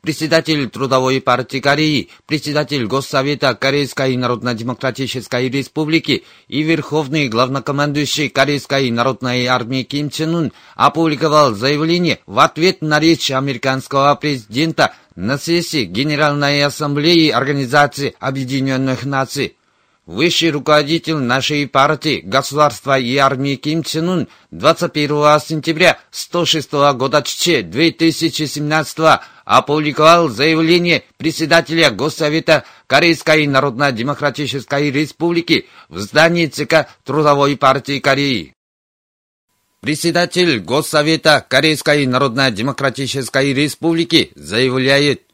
Председатель 0.00 0.68
Трудовой 0.70 1.20
партии 1.20 1.58
Кореи, 1.58 2.08
председатель 2.24 2.86
Госсовета 2.86 3.54
Корейской 3.54 4.16
Народно-Демократической 4.16 5.48
Республики 5.48 6.24
и 6.46 6.62
верховный 6.62 7.28
главнокомандующий 7.28 8.28
Корейской 8.28 8.90
Народной 8.92 9.46
армии 9.46 9.82
Ким 9.82 10.08
Чен 10.08 10.34
Ун 10.36 10.52
опубликовал 10.76 11.54
заявление 11.54 12.20
в 12.26 12.38
ответ 12.38 12.80
на 12.80 13.00
речь 13.00 13.32
американского 13.32 14.14
президента 14.14 14.94
на 15.16 15.36
сессии 15.36 15.84
Генеральной 15.84 16.62
Ассамблеи 16.62 17.30
Организации 17.30 18.14
Объединенных 18.20 19.04
Наций. 19.04 19.57
Высший 20.08 20.52
руководитель 20.52 21.16
нашей 21.16 21.68
партии, 21.68 22.22
государства 22.24 22.98
и 22.98 23.14
армии 23.18 23.56
Ким 23.56 23.82
Чен 23.82 24.08
Ун 24.08 24.28
21 24.52 25.38
сентября 25.38 25.98
106 26.10 26.72
года 26.94 27.20
ЧЧ 27.20 27.64
2017 27.64 29.20
опубликовал 29.44 30.30
заявление 30.30 31.04
председателя 31.18 31.90
Госсовета 31.90 32.64
Корейской 32.86 33.46
Народно-Демократической 33.46 34.90
Республики 34.90 35.66
в 35.90 35.98
здании 35.98 36.46
ЦК 36.46 36.88
Трудовой 37.04 37.58
партии 37.58 37.98
Кореи. 37.98 38.54
Председатель 39.82 40.60
Госсовета 40.60 41.44
Корейской 41.46 42.06
Народно-Демократической 42.06 43.52
Республики 43.52 44.32
заявляет, 44.34 45.27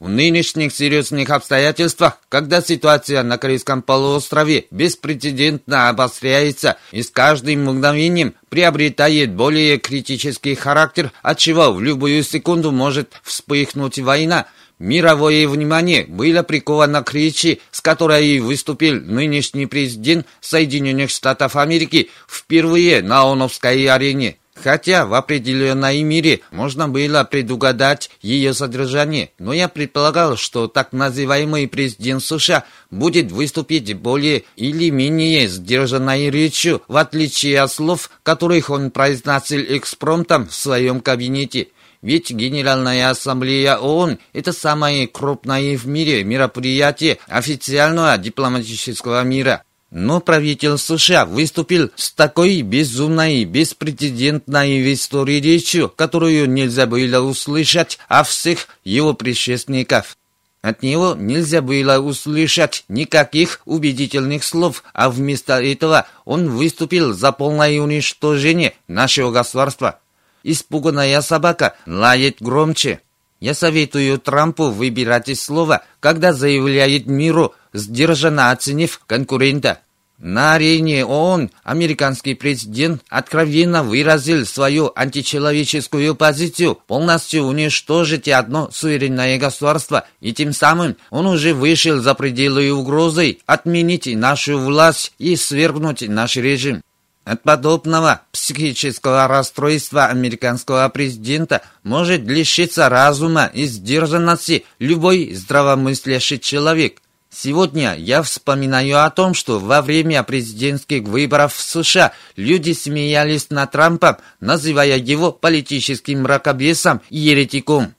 в 0.00 0.08
нынешних 0.08 0.72
серьезных 0.74 1.28
обстоятельствах, 1.28 2.18
когда 2.30 2.62
ситуация 2.62 3.22
на 3.22 3.36
Корейском 3.36 3.82
полуострове 3.82 4.66
беспрецедентно 4.70 5.90
обостряется 5.90 6.78
и 6.90 7.02
с 7.02 7.10
каждым 7.10 7.66
мгновением 7.66 8.34
приобретает 8.48 9.32
более 9.32 9.78
критический 9.78 10.54
характер, 10.54 11.12
отчего 11.22 11.72
в 11.72 11.82
любую 11.82 12.24
секунду 12.24 12.72
может 12.72 13.12
вспыхнуть 13.22 13.98
война, 13.98 14.46
мировое 14.78 15.46
внимание 15.46 16.06
было 16.06 16.42
приковано 16.42 17.04
к 17.04 17.12
речи, 17.12 17.60
с 17.70 17.82
которой 17.82 18.40
выступил 18.40 18.94
нынешний 18.94 19.66
президент 19.66 20.26
Соединенных 20.40 21.10
Штатов 21.10 21.56
Америки 21.56 22.08
впервые 22.26 23.02
на 23.02 23.30
ОНовской 23.30 23.86
арене. 23.86 24.38
Хотя 24.62 25.06
в 25.06 25.14
определенной 25.14 26.02
мере 26.02 26.40
можно 26.50 26.88
было 26.88 27.24
предугадать 27.24 28.10
ее 28.20 28.52
содержание, 28.52 29.30
но 29.38 29.52
я 29.52 29.68
предполагал, 29.68 30.36
что 30.36 30.68
так 30.68 30.92
называемый 30.92 31.66
президент 31.68 32.22
США 32.22 32.64
будет 32.90 33.32
выступить 33.32 33.94
более 33.94 34.44
или 34.56 34.90
менее 34.90 35.48
сдержанной 35.48 36.30
речью, 36.30 36.82
в 36.88 36.96
отличие 36.96 37.60
от 37.60 37.72
слов, 37.72 38.10
которых 38.22 38.70
он 38.70 38.90
произносил 38.90 39.60
экспромтом 39.60 40.46
в 40.46 40.54
своем 40.54 41.00
кабинете. 41.00 41.68
Ведь 42.02 42.30
Генеральная 42.30 43.10
Ассамблея 43.10 43.76
ООН– 43.76 44.18
это 44.32 44.52
самое 44.52 45.06
крупное 45.06 45.76
в 45.76 45.86
мире 45.86 46.24
мероприятие 46.24 47.18
официального 47.28 48.16
дипломатического 48.16 49.22
мира. 49.22 49.64
Но 49.90 50.20
правительство 50.20 50.96
США 50.96 51.26
выступил 51.26 51.90
с 51.96 52.12
такой 52.12 52.62
безумной, 52.62 53.44
беспрецедентной 53.44 54.82
в 54.82 54.92
истории 54.92 55.40
речью, 55.40 55.88
которую 55.88 56.48
нельзя 56.48 56.86
было 56.86 57.20
услышать 57.20 57.98
от 58.08 58.28
всех 58.28 58.68
его 58.84 59.14
предшественников. 59.14 60.16
От 60.62 60.82
него 60.82 61.16
нельзя 61.18 61.60
было 61.62 61.98
услышать 61.98 62.84
никаких 62.88 63.62
убедительных 63.64 64.44
слов, 64.44 64.84
а 64.92 65.10
вместо 65.10 65.60
этого 65.60 66.06
он 66.24 66.50
выступил 66.50 67.12
за 67.12 67.32
полное 67.32 67.80
уничтожение 67.80 68.74
нашего 68.86 69.32
государства. 69.32 69.98
Испуганная 70.44 71.20
собака 71.22 71.74
лает 71.86 72.36
громче. 72.40 73.00
Я 73.40 73.54
советую 73.54 74.18
Трампу 74.18 74.64
выбирать 74.64 75.36
слово, 75.38 75.82
когда 75.98 76.34
заявляет 76.34 77.06
миру, 77.06 77.54
сдержанно 77.72 78.50
оценив 78.50 79.00
конкурента. 79.06 79.80
На 80.18 80.52
арене 80.52 81.06
ООН 81.06 81.50
американский 81.62 82.34
президент 82.34 83.02
откровенно 83.08 83.82
выразил 83.82 84.44
свою 84.44 84.92
античеловеческую 84.94 86.14
позицию 86.14 86.74
полностью 86.74 87.44
уничтожить 87.44 88.28
одно 88.28 88.68
суверенное 88.70 89.38
государство, 89.38 90.06
и 90.20 90.34
тем 90.34 90.52
самым 90.52 90.98
он 91.08 91.26
уже 91.26 91.54
вышел 91.54 92.02
за 92.02 92.14
пределы 92.14 92.70
угрозы 92.70 93.38
отменить 93.46 94.14
нашу 94.14 94.58
власть 94.58 95.14
и 95.16 95.36
свергнуть 95.36 96.06
наш 96.06 96.36
режим. 96.36 96.82
От 97.30 97.44
подобного 97.44 98.22
психического 98.32 99.28
расстройства 99.28 100.06
американского 100.06 100.88
президента 100.88 101.62
может 101.84 102.22
лишиться 102.22 102.88
разума 102.88 103.48
и 103.54 103.66
сдержанности 103.66 104.64
любой 104.80 105.32
здравомыслящий 105.34 106.40
человек. 106.40 107.00
Сегодня 107.32 107.94
я 107.96 108.24
вспоминаю 108.24 109.04
о 109.04 109.10
том, 109.10 109.34
что 109.34 109.60
во 109.60 109.80
время 109.80 110.24
президентских 110.24 111.04
выборов 111.04 111.54
в 111.54 111.60
США 111.60 112.10
люди 112.34 112.72
смеялись 112.72 113.48
над 113.50 113.70
Трампом, 113.70 114.16
называя 114.40 114.98
его 114.98 115.30
политическим 115.30 116.22
мракобесом 116.22 117.00
и 117.10 117.18
еретиком. 117.18 117.94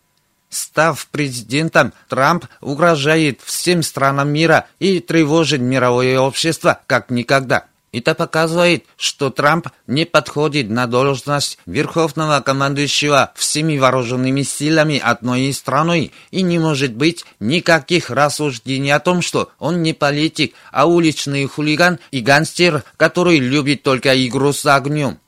Став 0.50 1.08
президентом, 1.08 1.94
Трамп 2.10 2.48
угрожает 2.60 3.40
всем 3.42 3.82
странам 3.82 4.34
мира 4.34 4.68
и 4.80 5.00
тревожит 5.00 5.62
мировое 5.62 6.20
общество 6.20 6.82
как 6.86 7.10
никогда. 7.10 7.71
Это 7.94 8.16
показывает, 8.16 8.86
что 8.96 9.30
Трамп 9.30 9.68
не 9.86 10.06
подходит 10.06 10.70
на 10.70 10.88
должность 10.88 11.58
верховного 11.66 12.40
командующего 12.40 13.34
всеми 13.36 13.78
вооруженными 13.78 14.44
силами 14.44 14.98
одной 14.98 15.52
страной 15.52 16.14
и 16.32 16.42
не 16.42 16.58
может 16.58 16.94
быть 16.94 17.26
никаких 17.42 18.10
рассуждений 18.10 18.94
о 18.94 19.02
том, 19.02 19.22
что 19.22 19.52
он 19.60 19.82
не 19.82 19.94
политик, 19.94 20.54
а 20.72 20.86
уличный 20.86 21.46
хулиган 21.48 22.00
и 22.12 22.22
гангстер, 22.22 22.84
который 22.96 23.40
любит 23.40 23.84
только 23.84 24.16
игру 24.26 24.54
с 24.54 24.66
огнем. 24.66 25.20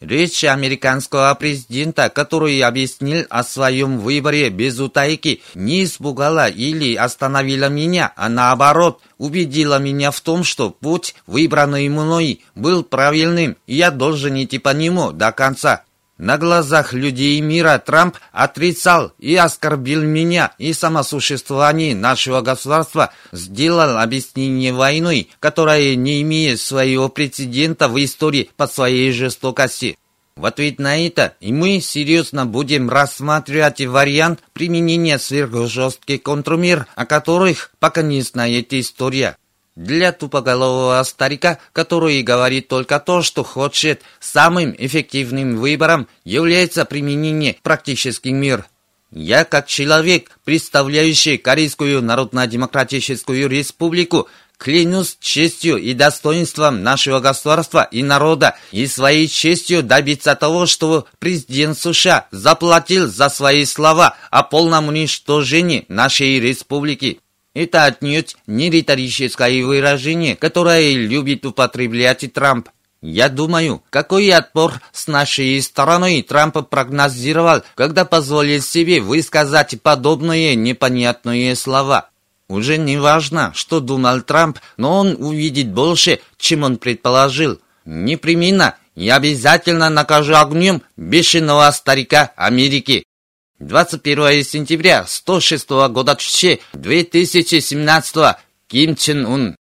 Речь 0.00 0.44
американского 0.44 1.34
президента, 1.34 2.08
который 2.08 2.60
объяснил 2.60 3.26
о 3.30 3.42
своем 3.42 3.98
выборе 3.98 4.48
без 4.48 4.78
утайки, 4.78 5.42
не 5.56 5.82
испугала 5.82 6.48
или 6.48 6.94
остановила 6.94 7.68
меня, 7.68 8.12
а 8.14 8.28
наоборот, 8.28 9.00
убедила 9.18 9.80
меня 9.80 10.12
в 10.12 10.20
том, 10.20 10.44
что 10.44 10.70
путь, 10.70 11.16
выбранный 11.26 11.88
мной, 11.88 12.42
был 12.54 12.84
правильным, 12.84 13.56
и 13.66 13.74
я 13.74 13.90
должен 13.90 14.40
идти 14.40 14.58
по 14.58 14.72
нему 14.72 15.10
до 15.10 15.32
конца. 15.32 15.82
На 16.18 16.36
глазах 16.36 16.92
людей 16.94 17.40
мира 17.40 17.80
Трамп 17.84 18.16
отрицал 18.32 19.12
и 19.20 19.36
оскорбил 19.36 20.02
меня 20.02 20.52
и 20.58 20.72
самосуществование 20.72 21.94
нашего 21.94 22.40
государства, 22.40 23.12
сделал 23.30 23.98
объяснение 23.98 24.72
войной, 24.72 25.30
которая 25.38 25.94
не 25.94 26.20
имеет 26.22 26.58
своего 26.60 27.08
прецедента 27.08 27.86
в 27.86 28.02
истории 28.04 28.50
по 28.56 28.66
своей 28.66 29.12
жестокости. 29.12 29.96
В 30.34 30.44
ответ 30.44 30.80
на 30.80 31.04
это 31.04 31.34
и 31.40 31.52
мы 31.52 31.80
серьезно 31.80 32.46
будем 32.46 32.90
рассматривать 32.90 33.80
вариант 33.80 34.40
применения 34.52 35.20
сверхжестких 35.20 36.22
контрмер, 36.24 36.86
о 36.96 37.06
которых 37.06 37.70
пока 37.78 38.02
не 38.02 38.22
знает 38.22 38.72
история. 38.72 39.36
Для 39.78 40.10
тупоголового 40.10 41.00
старика, 41.04 41.60
который 41.72 42.20
говорит 42.22 42.66
только 42.66 42.98
то, 42.98 43.22
что 43.22 43.44
хочет, 43.44 44.02
самым 44.18 44.74
эффективным 44.76 45.56
выбором 45.56 46.08
является 46.24 46.84
применение 46.84 47.54
практический 47.62 48.32
мир. 48.32 48.66
Я, 49.12 49.44
как 49.44 49.68
человек, 49.68 50.32
представляющий 50.44 51.38
Корейскую 51.38 52.02
Народно-Демократическую 52.02 53.48
Республику, 53.48 54.28
клянусь 54.56 55.16
честью 55.20 55.76
и 55.76 55.94
достоинством 55.94 56.82
нашего 56.82 57.20
государства 57.20 57.86
и 57.92 58.02
народа 58.02 58.56
и 58.72 58.88
своей 58.88 59.28
честью 59.28 59.84
добиться 59.84 60.34
того, 60.34 60.66
что 60.66 61.06
президент 61.20 61.78
США 61.78 62.26
заплатил 62.32 63.06
за 63.06 63.28
свои 63.28 63.64
слова 63.64 64.16
о 64.32 64.42
полном 64.42 64.88
уничтожении 64.88 65.84
нашей 65.86 66.40
республики. 66.40 67.20
Это 67.54 67.84
отнюдь 67.84 68.36
не 68.46 68.70
риторическое 68.70 69.64
выражение, 69.64 70.36
которое 70.36 70.94
любит 70.94 71.44
употреблять 71.46 72.32
Трамп. 72.32 72.68
Я 73.00 73.28
думаю, 73.28 73.82
какой 73.90 74.30
отпор 74.30 74.80
с 74.92 75.06
нашей 75.06 75.60
стороны 75.62 76.22
Трамп 76.22 76.68
прогнозировал, 76.68 77.62
когда 77.76 78.04
позволил 78.04 78.60
себе 78.60 79.00
высказать 79.00 79.80
подобные 79.80 80.56
непонятные 80.56 81.54
слова. 81.54 82.10
Уже 82.48 82.76
не 82.76 82.96
важно, 82.96 83.52
что 83.54 83.80
думал 83.80 84.22
Трамп, 84.22 84.58
но 84.76 84.98
он 84.98 85.16
увидит 85.18 85.70
больше, 85.70 86.20
чем 86.38 86.64
он 86.64 86.78
предположил. 86.78 87.60
Непременно 87.84 88.76
и 88.96 89.08
обязательно 89.10 89.90
накажу 89.90 90.34
огнем 90.34 90.82
бешеного 90.96 91.70
старика 91.70 92.32
Америки. 92.36 93.04
21 93.60 94.44
сентября 94.44 95.04
106 95.04 95.68
года 95.90 96.16
2017 96.16 98.36
Ким 98.68 98.94
Чен 98.94 99.26
Ун 99.26 99.56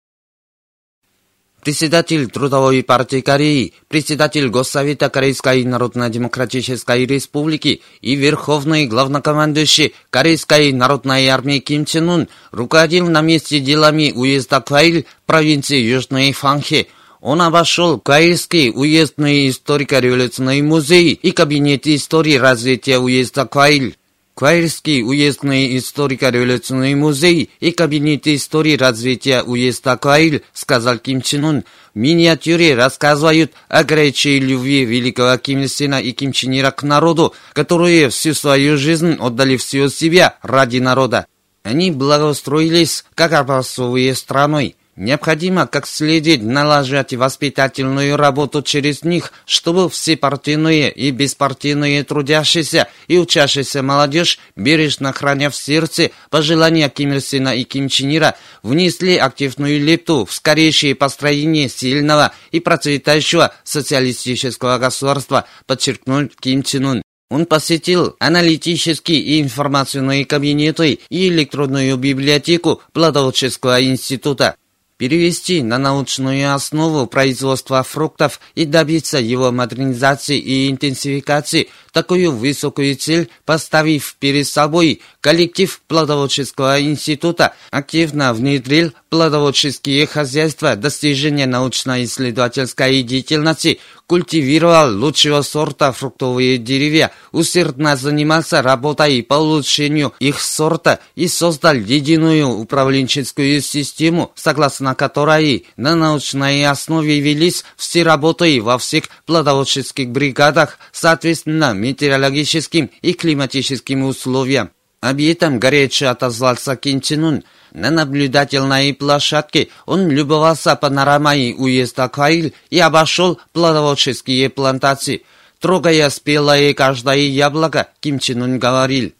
председатель 1.63 2.27
Трудовой 2.27 2.83
партии 2.83 3.21
Кореи, 3.21 3.73
председатель 3.87 4.49
Госсовета 4.49 5.11
Корейской 5.11 5.63
Народно-Демократической 5.63 7.05
Республики 7.05 7.83
и 8.01 8.15
верховный 8.15 8.87
главнокомандующий 8.87 9.93
Корейской 10.09 10.73
Народной 10.73 11.27
армии 11.27 11.59
Ким 11.59 11.85
Чен 11.85 12.09
Ун 12.09 12.27
руководил 12.51 13.07
на 13.09 13.21
месте 13.21 13.59
делами 13.59 14.11
уезда 14.11 14.59
Квайль 14.59 15.05
провинции 15.27 15.77
Южной 15.77 16.33
Фанхи. 16.33 16.87
Он 17.23 17.41
обошел 17.41 18.01
Каирский 18.01 18.73
уездный 18.75 19.47
историко-революционный 19.47 20.61
музей 20.61 21.13
и 21.13 21.31
кабинет 21.31 21.87
истории 21.87 22.35
развития 22.35 22.99
уезда 22.99 23.45
Квайль. 23.45 23.95
Квайрский 24.35 25.03
уездный 25.03 25.77
историко-революционный 25.77 26.95
музей 26.95 27.49
и 27.61 27.71
кабинет 27.71 28.27
истории 28.27 28.75
развития 28.75 29.41
уезда 29.41 29.95
Квайль, 29.95 30.43
сказал 30.51 30.97
Ким 30.97 31.21
Чен 31.21 31.45
Ун, 31.45 31.63
в 31.93 31.97
миниатюре 31.97 32.75
рассказывают 32.75 33.53
о 33.69 33.85
горячей 33.85 34.39
любви 34.39 34.83
великого 34.83 35.37
Ким 35.37 35.61
Ир 35.61 35.99
и 35.99 36.11
Ким 36.11 36.33
Чен 36.33 36.51
Ира 36.59 36.71
к 36.71 36.83
народу, 36.83 37.33
которые 37.53 38.09
всю 38.09 38.33
свою 38.33 38.77
жизнь 38.77 39.15
отдали 39.17 39.55
всего 39.55 39.87
себя 39.87 40.35
ради 40.41 40.79
народа. 40.79 41.25
Они 41.63 41.89
благоустроились 41.89 43.05
как 43.15 43.31
образцовые 43.31 44.13
страной. 44.13 44.75
Необходимо 44.95 45.65
как 45.65 45.87
следует 45.87 46.43
налаживать 46.43 47.15
воспитательную 47.15 48.15
работу 48.15 48.61
через 48.61 49.03
них, 49.03 49.33
чтобы 49.47 49.89
все 49.89 50.15
партийные 50.15 50.91
и 50.91 51.09
беспартийные 51.09 52.03
трудящиеся 52.03 52.87
и 53.07 53.17
учащиеся 53.17 53.81
молодежь, 53.81 54.37
бережно 54.55 55.11
храня 55.11 55.49
в 55.49 55.55
сердце 55.55 56.11
пожелания 56.29 56.89
Ким 56.89 57.13
Ир 57.13 57.21
Сена 57.21 57.55
и 57.55 57.63
Ким 57.63 57.89
Чен 57.89 58.15
Ира, 58.15 58.35
внесли 58.61 59.17
активную 59.17 59.83
лепту 59.83 60.25
в 60.25 60.33
скорейшее 60.33 60.93
построение 60.93 61.69
сильного 61.69 62.31
и 62.51 62.59
процветающего 62.59 63.51
социалистического 63.63 64.77
государства, 64.77 65.45
подчеркнул 65.65 66.27
Ким 66.39 66.61
Чен 66.61 66.85
Ун. 66.85 67.03
Он 67.31 67.47
посетил 67.47 68.15
аналитические 68.19 69.19
и 69.19 69.41
информационные 69.41 70.23
кабинеты 70.23 70.99
и 71.09 71.29
электронную 71.29 71.97
библиотеку 71.97 72.83
Плодоводческого 72.91 73.83
института 73.83 74.55
перевести 74.97 75.61
на 75.61 75.77
научную 75.77 76.53
основу 76.53 77.07
производства 77.07 77.83
фруктов 77.83 78.39
и 78.55 78.65
добиться 78.65 79.17
его 79.17 79.51
модернизации 79.51 80.37
и 80.37 80.69
интенсификации, 80.69 81.69
такую 81.91 82.31
высокую 82.31 82.95
цель 82.95 83.29
поставив 83.45 84.15
перед 84.19 84.47
собой, 84.47 85.01
коллектив 85.21 85.81
Плодоводческого 85.87 86.81
института 86.81 87.53
активно 87.71 88.33
внедрил 88.33 88.93
плодоводческие 89.09 90.07
хозяйства 90.07 90.75
достижения 90.75 91.45
научно-исследовательской 91.45 93.03
деятельности, 93.03 93.79
культивировал 94.07 94.97
лучшего 94.97 95.41
сорта 95.41 95.91
фруктовые 95.91 96.57
деревья, 96.57 97.11
усердно 97.31 97.95
занимался 97.95 98.61
работой 98.61 99.23
по 99.23 99.35
улучшению 99.35 100.13
их 100.19 100.39
сорта 100.39 100.99
и 101.15 101.27
создал 101.27 101.75
единую 101.75 102.47
управленческую 102.47 103.61
систему, 103.61 104.31
согласно 104.35 104.95
которой 104.95 105.65
на 105.77 105.95
научной 105.95 106.65
основе 106.65 107.19
велись 107.19 107.63
все 107.77 108.03
работы 108.03 108.61
во 108.61 108.77
всех 108.77 109.05
плодоводческих 109.25 110.09
бригадах, 110.09 110.77
соответственно 110.91 111.73
метеорологическим 111.73 112.91
и 113.01 113.13
климатическим 113.13 114.03
условиям. 114.03 114.71
Об 115.03 115.19
этом 115.19 115.59
горячо 115.59 116.09
отозвался 116.09 116.77
Ким 116.77 117.01
Чен 117.01 117.23
Ун. 117.25 117.43
На 117.73 117.89
наблюдательной 117.89 118.93
площадке 118.93 119.69
он 119.87 120.07
любовался 120.07 120.75
панорамой 120.75 121.55
уезда 121.57 122.07
Каиль 122.07 122.53
и 122.69 122.79
обошел 122.79 123.39
плодоводческие 123.51 124.51
плантации. 124.51 125.25
Трогая 125.59 126.11
спелое 126.11 126.75
каждое 126.75 127.17
яблоко, 127.17 127.87
Ким 127.99 128.19
Чен 128.19 128.43
Ун 128.43 128.59
говорил. 128.59 129.13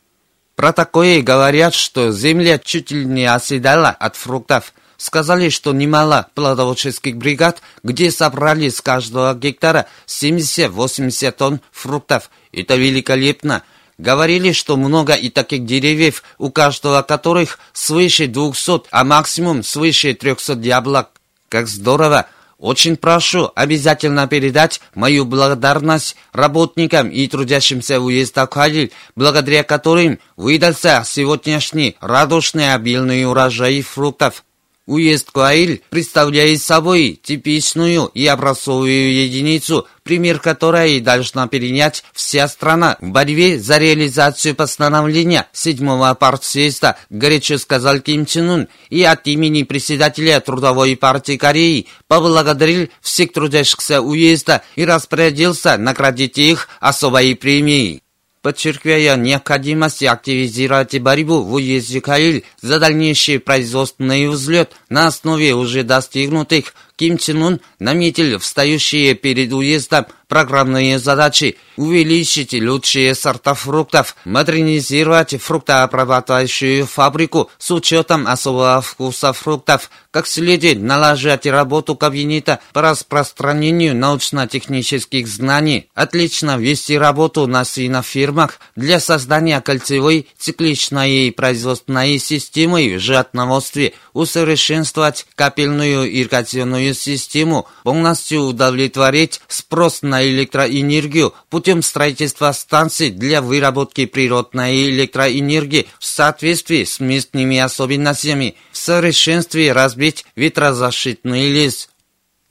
Про 0.55 0.71
такое 0.71 1.23
говорят, 1.23 1.73
что 1.73 2.11
земля 2.11 2.59
чуть 2.59 2.91
ли 2.91 3.05
не 3.05 3.25
оседала 3.25 3.89
от 3.89 4.15
фруктов. 4.15 4.75
Сказали, 4.97 5.49
что 5.49 5.73
немало 5.73 6.27
плодоводческих 6.35 7.17
бригад, 7.17 7.59
где 7.81 8.11
собрали 8.11 8.69
с 8.69 8.81
каждого 8.81 9.33
гектара 9.33 9.87
70-80 10.05 11.31
тонн 11.31 11.59
фруктов. 11.71 12.29
Это 12.51 12.75
великолепно. 12.75 13.63
Говорили, 13.97 14.51
что 14.51 14.75
много 14.75 15.13
и 15.13 15.29
таких 15.29 15.65
деревьев, 15.65 16.23
у 16.37 16.49
каждого 16.49 17.01
которых 17.01 17.59
свыше 17.73 18.27
200, 18.27 18.87
а 18.91 19.03
максимум 19.03 19.63
свыше 19.63 20.13
300 20.13 20.53
яблок. 20.53 21.09
Как 21.49 21.67
здорово! 21.67 22.27
Очень 22.57 22.95
прошу 22.95 23.51
обязательно 23.55 24.25
передать 24.25 24.79
мою 24.95 25.25
благодарность 25.25 26.15
работникам 26.31 27.09
и 27.09 27.27
трудящимся 27.27 27.99
уезда 27.99 28.47
Калиль, 28.47 28.93
благодаря 29.17 29.63
которым 29.63 30.17
выдался 30.37 31.03
сегодняшний 31.05 31.97
радушный 31.99 32.73
обильный 32.73 33.25
урожай 33.25 33.81
фруктов. 33.81 34.45
Уезд 34.85 35.31
Куаиль 35.31 35.81
представляет 35.89 36.61
собой 36.61 37.17
типичную 37.23 38.07
и 38.07 38.27
образцовую 38.27 39.13
единицу, 39.13 39.87
пример 40.03 40.39
которой 40.39 40.99
должна 40.99 41.47
перенять 41.47 42.03
вся 42.11 42.49
страна 42.49 42.97
в 42.99 43.07
борьбе 43.07 43.57
за 43.59 43.77
реализацию 43.77 44.55
постановления 44.55 45.47
7-го 45.53 46.13
партсъезда, 46.15 46.97
горячо 47.09 47.57
сказал 47.57 48.01
Ким 48.01 48.25
Чен 48.25 48.49
Ун, 48.49 48.67
и 48.89 49.03
от 49.03 49.25
имени 49.27 49.63
председателя 49.63 50.41
Трудовой 50.41 50.97
партии 50.97 51.37
Кореи 51.37 51.87
поблагодарил 52.09 52.89
всех 52.99 53.31
трудящихся 53.31 54.01
уезда 54.01 54.63
и 54.75 54.83
распорядился 54.83 55.77
наградить 55.77 56.37
их 56.37 56.67
особой 56.81 57.35
премией 57.37 58.02
подчеркивая 58.43 59.15
необходимость 59.15 60.03
активизировать 60.03 60.99
борьбу. 60.99 61.41
В 61.41 61.53
уезде 61.53 62.01
Каиль 62.01 62.43
за 62.61 62.77
дальнейший 62.79 63.39
производственный 63.39 64.27
взлет 64.27 64.73
на 64.89 65.07
основе 65.07 65.55
уже 65.55 65.83
достигнутых 65.83 66.75
Ким 66.95 67.17
Чен 67.17 67.41
Ун 67.41 67.61
наметил 67.79 68.39
встающие 68.39 69.15
перед 69.15 69.51
уездом 69.51 70.05
программные 70.33 70.97
задачи 70.97 71.57
увеличить 71.75 72.53
лучшие 72.53 73.13
сорта 73.13 73.53
фруктов, 73.53 74.15
модернизировать 74.25 75.39
фруктообрабатывающую 75.39 76.87
фабрику 76.87 77.51
с 77.59 77.69
учетом 77.69 78.25
особого 78.25 78.81
вкуса 78.81 79.31
фруктов, 79.31 79.91
как 80.09 80.25
следует 80.25 80.81
налаживать 80.81 81.45
работу 81.45 81.95
кабинета 81.95 82.59
по 82.73 82.81
распространению 82.81 83.95
научно-технических 83.95 85.27
знаний, 85.27 85.87
отлично 85.93 86.57
вести 86.57 86.97
работу 86.97 87.45
на 87.45 87.63
свинофермах 87.63 88.59
для 88.75 88.99
создания 88.99 89.61
кольцевой 89.61 90.27
цикличной 90.39 91.31
производственной 91.31 92.17
системы 92.17 92.95
в 92.95 92.99
животноводстве, 92.99 93.93
усовершенствовать 94.13 95.27
капельную 95.35 96.11
ирригационную 96.11 96.82
систему, 96.91 97.67
полностью 97.83 98.41
удовлетворить 98.41 99.39
спрос 99.47 100.01
на 100.01 100.23
электроэнергию 100.27 101.33
путем 101.49 101.81
строительства 101.81 102.51
станций 102.51 103.11
для 103.11 103.41
выработки 103.41 104.05
природной 104.05 104.89
электроэнергии 104.89 105.87
в 105.99 106.05
соответствии 106.05 106.83
с 106.83 106.99
местными 106.99 107.57
особенностями, 107.57 108.55
в 108.71 108.77
совершенстве 108.77 109.71
разбить 109.71 110.25
ветрозащитный 110.35 111.49
лес, 111.49 111.89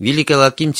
Великого 0.02 0.50
Ким 0.50 0.75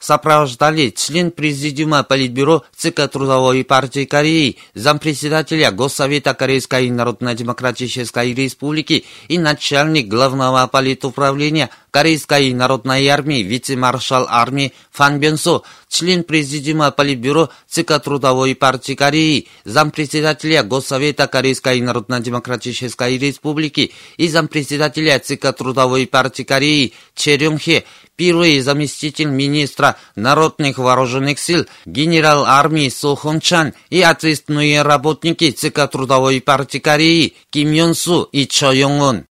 сопровождали 0.00 0.90
член 0.90 1.30
Президиума 1.30 2.02
Политбюро 2.02 2.64
ЦК 2.76 3.08
Трудовой 3.08 3.62
партии 3.64 4.04
Кореи, 4.04 4.56
зампредседателя 4.74 5.70
Госсовета 5.70 6.34
Корейской 6.34 6.90
Народно-Демократической 6.90 8.34
Республики 8.34 9.04
и 9.28 9.38
начальник 9.38 10.08
главного 10.08 10.66
политуправления 10.66 11.70
Корейской 11.92 12.52
народной 12.52 13.06
армии, 13.06 13.42
вице-маршал 13.42 14.26
армии 14.28 14.72
Фан 14.90 15.20
Бенсо, 15.20 15.62
член 15.88 16.24
Президиума 16.24 16.90
Политбюро 16.90 17.50
ЦК 17.68 18.02
Трудовой 18.02 18.56
партии 18.56 18.94
Кореи, 18.94 19.48
зампредседателя 19.64 20.64
Госсовета 20.64 21.28
Корейской 21.28 21.80
Народно-Демократической 21.80 23.18
Республики 23.18 23.92
и 24.16 24.28
зампредседателя 24.28 25.20
ЦК 25.20 25.56
Трудовой 25.56 26.08
партии 26.08 26.42
Кореи 26.42 26.92
Че 27.14 27.36
Рюнхе 27.36 27.84
первый 28.18 28.58
заместитель 28.60 29.28
министра 29.28 29.96
народных 30.16 30.78
вооруженных 30.78 31.38
сил, 31.38 31.66
генерал 31.86 32.44
армии 32.44 32.88
Сохун 32.88 33.40
Чан 33.40 33.74
и 33.90 34.02
ответственные 34.02 34.82
работники 34.82 35.52
ЦК 35.52 35.88
Трудовой 35.90 36.40
партии 36.40 36.78
Кореи 36.78 37.34
Ким 37.50 37.72
Йон 37.72 37.94
Су 37.94 38.24
и 38.24 38.46
Чо 38.46 38.72
Йонг 38.72 39.24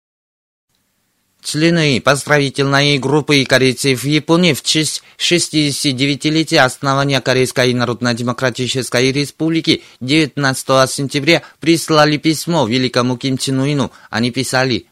Члены 1.44 2.00
поздравительной 2.00 2.98
группы 2.98 3.44
корейцев 3.44 4.04
Японии 4.04 4.54
в 4.54 4.62
честь 4.62 5.02
69-летия 5.18 6.64
основания 6.64 7.20
Корейской 7.20 7.72
Народно-Демократической 7.74 9.12
Республики 9.12 9.82
19 10.00 10.90
сентября 10.90 11.42
прислали 11.60 12.16
письмо 12.16 12.66
великому 12.66 13.16
Ким 13.16 13.38
Чен 13.38 13.60
Уину. 13.60 13.92
Они 14.10 14.30
писали 14.30 14.86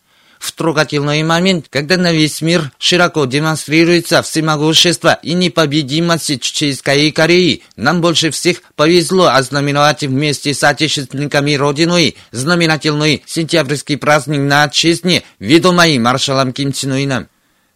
в 0.47 0.53
трогательный 0.53 1.23
момент, 1.25 1.67
когда 1.69 1.97
на 1.97 2.13
весь 2.13 2.41
мир 2.41 2.71
широко 2.79 3.25
демонстрируется 3.25 4.23
всемогущество 4.23 5.19
и 5.23 5.35
непобедимость 5.35 6.41
Чеченской 6.41 7.11
Кореи, 7.11 7.63
нам 7.77 8.01
больше 8.01 8.31
всех 8.31 8.63
повезло 8.77 9.27
ознаменовать 9.27 10.03
вместе 10.03 10.55
с 10.55 10.63
отечественниками 10.63 11.55
Родиной 11.55 12.17
знаменательный 12.31 13.23
сентябрьский 13.27 13.97
праздник 13.97 14.41
на 14.41 14.63
отчизне, 14.63 15.25
ведомый 15.41 15.99
маршалом 15.99 16.53
Ким 16.53 16.73
Чен 16.73 16.93
Ыном. 16.93 17.29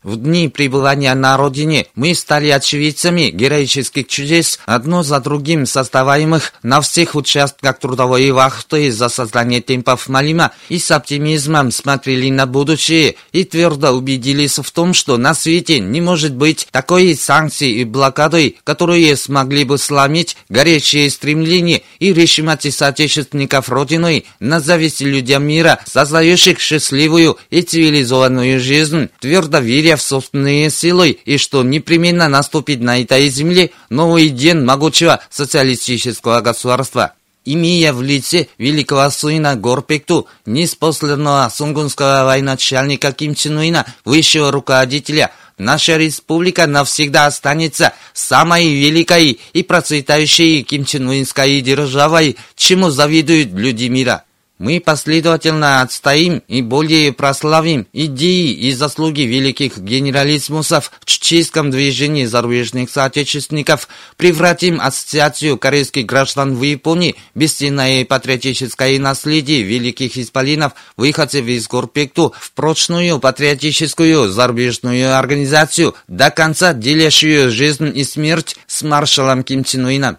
В 0.02 0.16
дни 0.16 0.49
пребывания 0.49 1.14
на 1.14 1.37
родине 1.37 1.85
мы 1.95 2.14
стали 2.14 2.49
очевидцами 2.49 3.28
героических 3.28 4.09
чудес, 4.09 4.59
одно 4.64 5.02
за 5.02 5.21
другим 5.21 5.66
создаваемых 5.66 6.54
на 6.62 6.80
всех 6.80 7.14
участках 7.14 7.78
трудовой 7.78 8.30
вахты 8.30 8.90
за 8.92 9.11
создание 9.11 9.61
темпов 9.61 10.09
Малима 10.09 10.52
и 10.71 10.78
с 10.78 10.90
оптимизмом 10.90 11.71
смотрели 11.71 12.30
на 12.30 12.47
будущее 12.47 13.16
и 13.33 13.45
твердо 13.45 13.90
убедились 13.90 14.59
в 14.59 14.71
том, 14.71 14.95
что 14.95 15.19
на 15.19 15.35
свете 15.35 15.80
не 15.80 16.00
может 16.00 16.35
быть 16.35 16.66
такой 16.71 17.14
санкции 17.14 17.71
и 17.71 17.85
блокады, 17.85 18.57
которые 18.64 19.19
смогли 19.19 19.64
бы 19.64 19.76
сломить 19.76 20.38
горячие 20.49 21.11
стремления 21.11 21.83
и 21.99 22.14
решимости 22.14 22.71
соотечественников 22.71 23.69
Родины 23.69 24.25
на 24.38 24.61
зависть 24.61 25.02
людям 25.02 25.45
мира, 25.45 25.78
создающих 25.85 26.59
счастливую 26.59 27.37
и 27.50 27.61
цивилизованную 27.61 28.59
жизнь, 28.61 29.11
твердо 29.21 29.59
веря 29.59 29.89
в 29.97 30.02
собственные 30.02 30.70
силы 30.70 31.18
и 31.25 31.38
что 31.38 31.62
непременно 31.62 32.28
наступит 32.28 32.80
на 32.80 33.00
этой 33.00 33.28
земле 33.28 33.70
новый 33.88 34.28
день 34.28 34.61
могучего 34.61 35.20
социалистического 35.30 36.40
государства. 36.40 37.14
Имея 37.44 37.92
в 37.94 38.02
лице 38.02 38.49
великого 38.59 39.09
сына 39.11 39.56
Горпекту, 39.56 40.26
неспосланного 40.44 41.50
сунгунского 41.52 42.25
военачальника 42.26 43.12
Ким 43.12 43.35
Чен 43.35 43.56
Уина, 43.56 43.87
высшего 44.04 44.52
руководителя, 44.52 45.32
наша 45.56 45.97
республика 45.97 46.66
навсегда 46.66 47.26
останется 47.26 47.94
самой 48.12 48.68
великой 48.68 49.40
и 49.54 49.62
процветающей 49.62 50.62
Ким 50.62 50.85
Чен 50.85 51.09
Уинской 51.09 51.61
державой, 51.62 52.37
чему 52.56 52.90
завидуют 52.90 53.52
люди 53.52 53.87
мира. 53.87 54.25
Мы 54.60 54.78
последовательно 54.78 55.80
отстоим 55.80 56.42
и 56.46 56.60
более 56.60 57.14
прославим 57.14 57.86
идеи 57.94 58.52
и 58.52 58.72
заслуги 58.72 59.22
великих 59.22 59.78
генералиссимусов 59.78 60.92
в 61.00 61.06
чеченском 61.06 61.70
движении 61.70 62.26
зарубежных 62.26 62.90
соотечественников, 62.90 63.88
превратим 64.18 64.78
ассоциацию 64.78 65.56
корейских 65.56 66.04
граждан 66.04 66.56
в 66.56 66.62
Японии, 66.62 67.16
бесценное 67.34 68.04
патриотическое 68.04 68.98
наследие 68.98 69.62
великих 69.62 70.18
исполинов, 70.18 70.74
выходцев 70.98 71.46
из 71.46 71.66
Горпекту, 71.66 72.34
в 72.38 72.52
прочную 72.52 73.18
патриотическую 73.18 74.28
зарубежную 74.28 75.16
организацию, 75.16 75.94
до 76.06 76.30
конца 76.30 76.74
делящую 76.74 77.50
жизнь 77.50 77.96
и 77.96 78.04
смерть 78.04 78.56
с 78.66 78.82
маршалом 78.82 79.42
Ким 79.42 79.64
Чен 79.64 79.86
Ыном. 79.86 80.18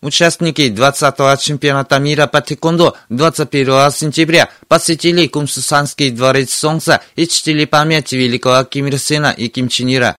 Участники 0.00 0.62
20-го 0.70 1.36
чемпионата 1.36 1.98
мира 1.98 2.28
по 2.28 2.40
тэквондо 2.40 2.94
21 3.08 3.90
сентября 3.90 4.48
посетили 4.68 5.26
Кумсусанский 5.26 6.10
дворец 6.10 6.54
Солнца 6.54 7.00
и 7.16 7.26
чтили 7.26 7.64
память 7.64 8.12
великого 8.12 8.62
Ким 8.64 8.86
Ир 8.86 8.98
Сена 8.98 9.34
и 9.36 9.48
Ким 9.48 9.68
Чен 9.68 9.88
Ира. 9.88 10.14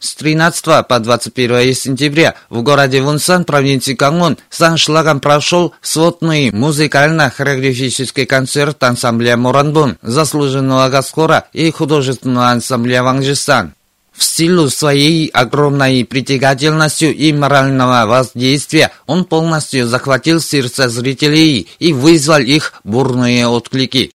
С 0.00 0.16
13 0.16 0.86
по 0.88 0.98
21 0.98 1.72
сентября 1.72 2.34
в 2.50 2.62
городе 2.62 3.00
Вунсан, 3.00 3.44
провинции 3.44 3.94
Кангон, 3.94 4.38
с 4.50 4.60
аншлагом 4.60 5.20
прошел 5.20 5.72
сводный 5.80 6.50
музыкально-хореографический 6.50 8.26
концерт 8.26 8.82
ансамбля 8.82 9.36
Моранбун, 9.36 9.98
заслуженного 10.02 10.88
Гаскора 10.88 11.44
и 11.52 11.70
художественного 11.70 12.48
ансамбля 12.48 13.04
Вангжисан. 13.04 13.74
В 14.16 14.22
силу 14.22 14.70
своей 14.70 15.28
огромной 15.28 16.04
притягательностью 16.04 17.14
и 17.14 17.32
морального 17.32 18.06
воздействия 18.06 18.92
он 19.06 19.24
полностью 19.24 19.86
захватил 19.86 20.40
сердце 20.40 20.88
зрителей 20.88 21.68
и 21.78 21.92
вызвал 21.92 22.38
их 22.38 22.74
бурные 22.84 23.48
отклики. 23.48 24.12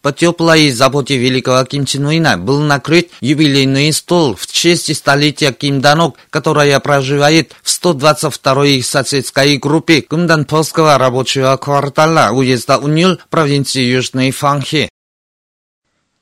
По 0.00 0.12
теплой 0.12 0.70
заботе 0.70 1.16
великого 1.16 1.64
Ким 1.64 1.86
Чен 1.86 2.06
Уина 2.06 2.36
был 2.36 2.60
накрыт 2.60 3.10
юбилейный 3.20 3.92
стол 3.92 4.34
в 4.34 4.48
честь 4.48 4.94
столетия 4.96 5.52
Ким 5.52 5.80
Данок, 5.80 6.16
которая 6.28 6.80
проживает 6.80 7.52
в 7.62 7.68
122-й 7.68 8.82
соседской 8.82 9.58
группе 9.58 10.02
Кумданпосского 10.02 10.98
рабочего 10.98 11.56
квартала 11.56 12.30
уезда 12.32 12.78
Унюл 12.78 13.18
провинции 13.30 13.82
Южной 13.82 14.32
Фанхи. 14.32 14.88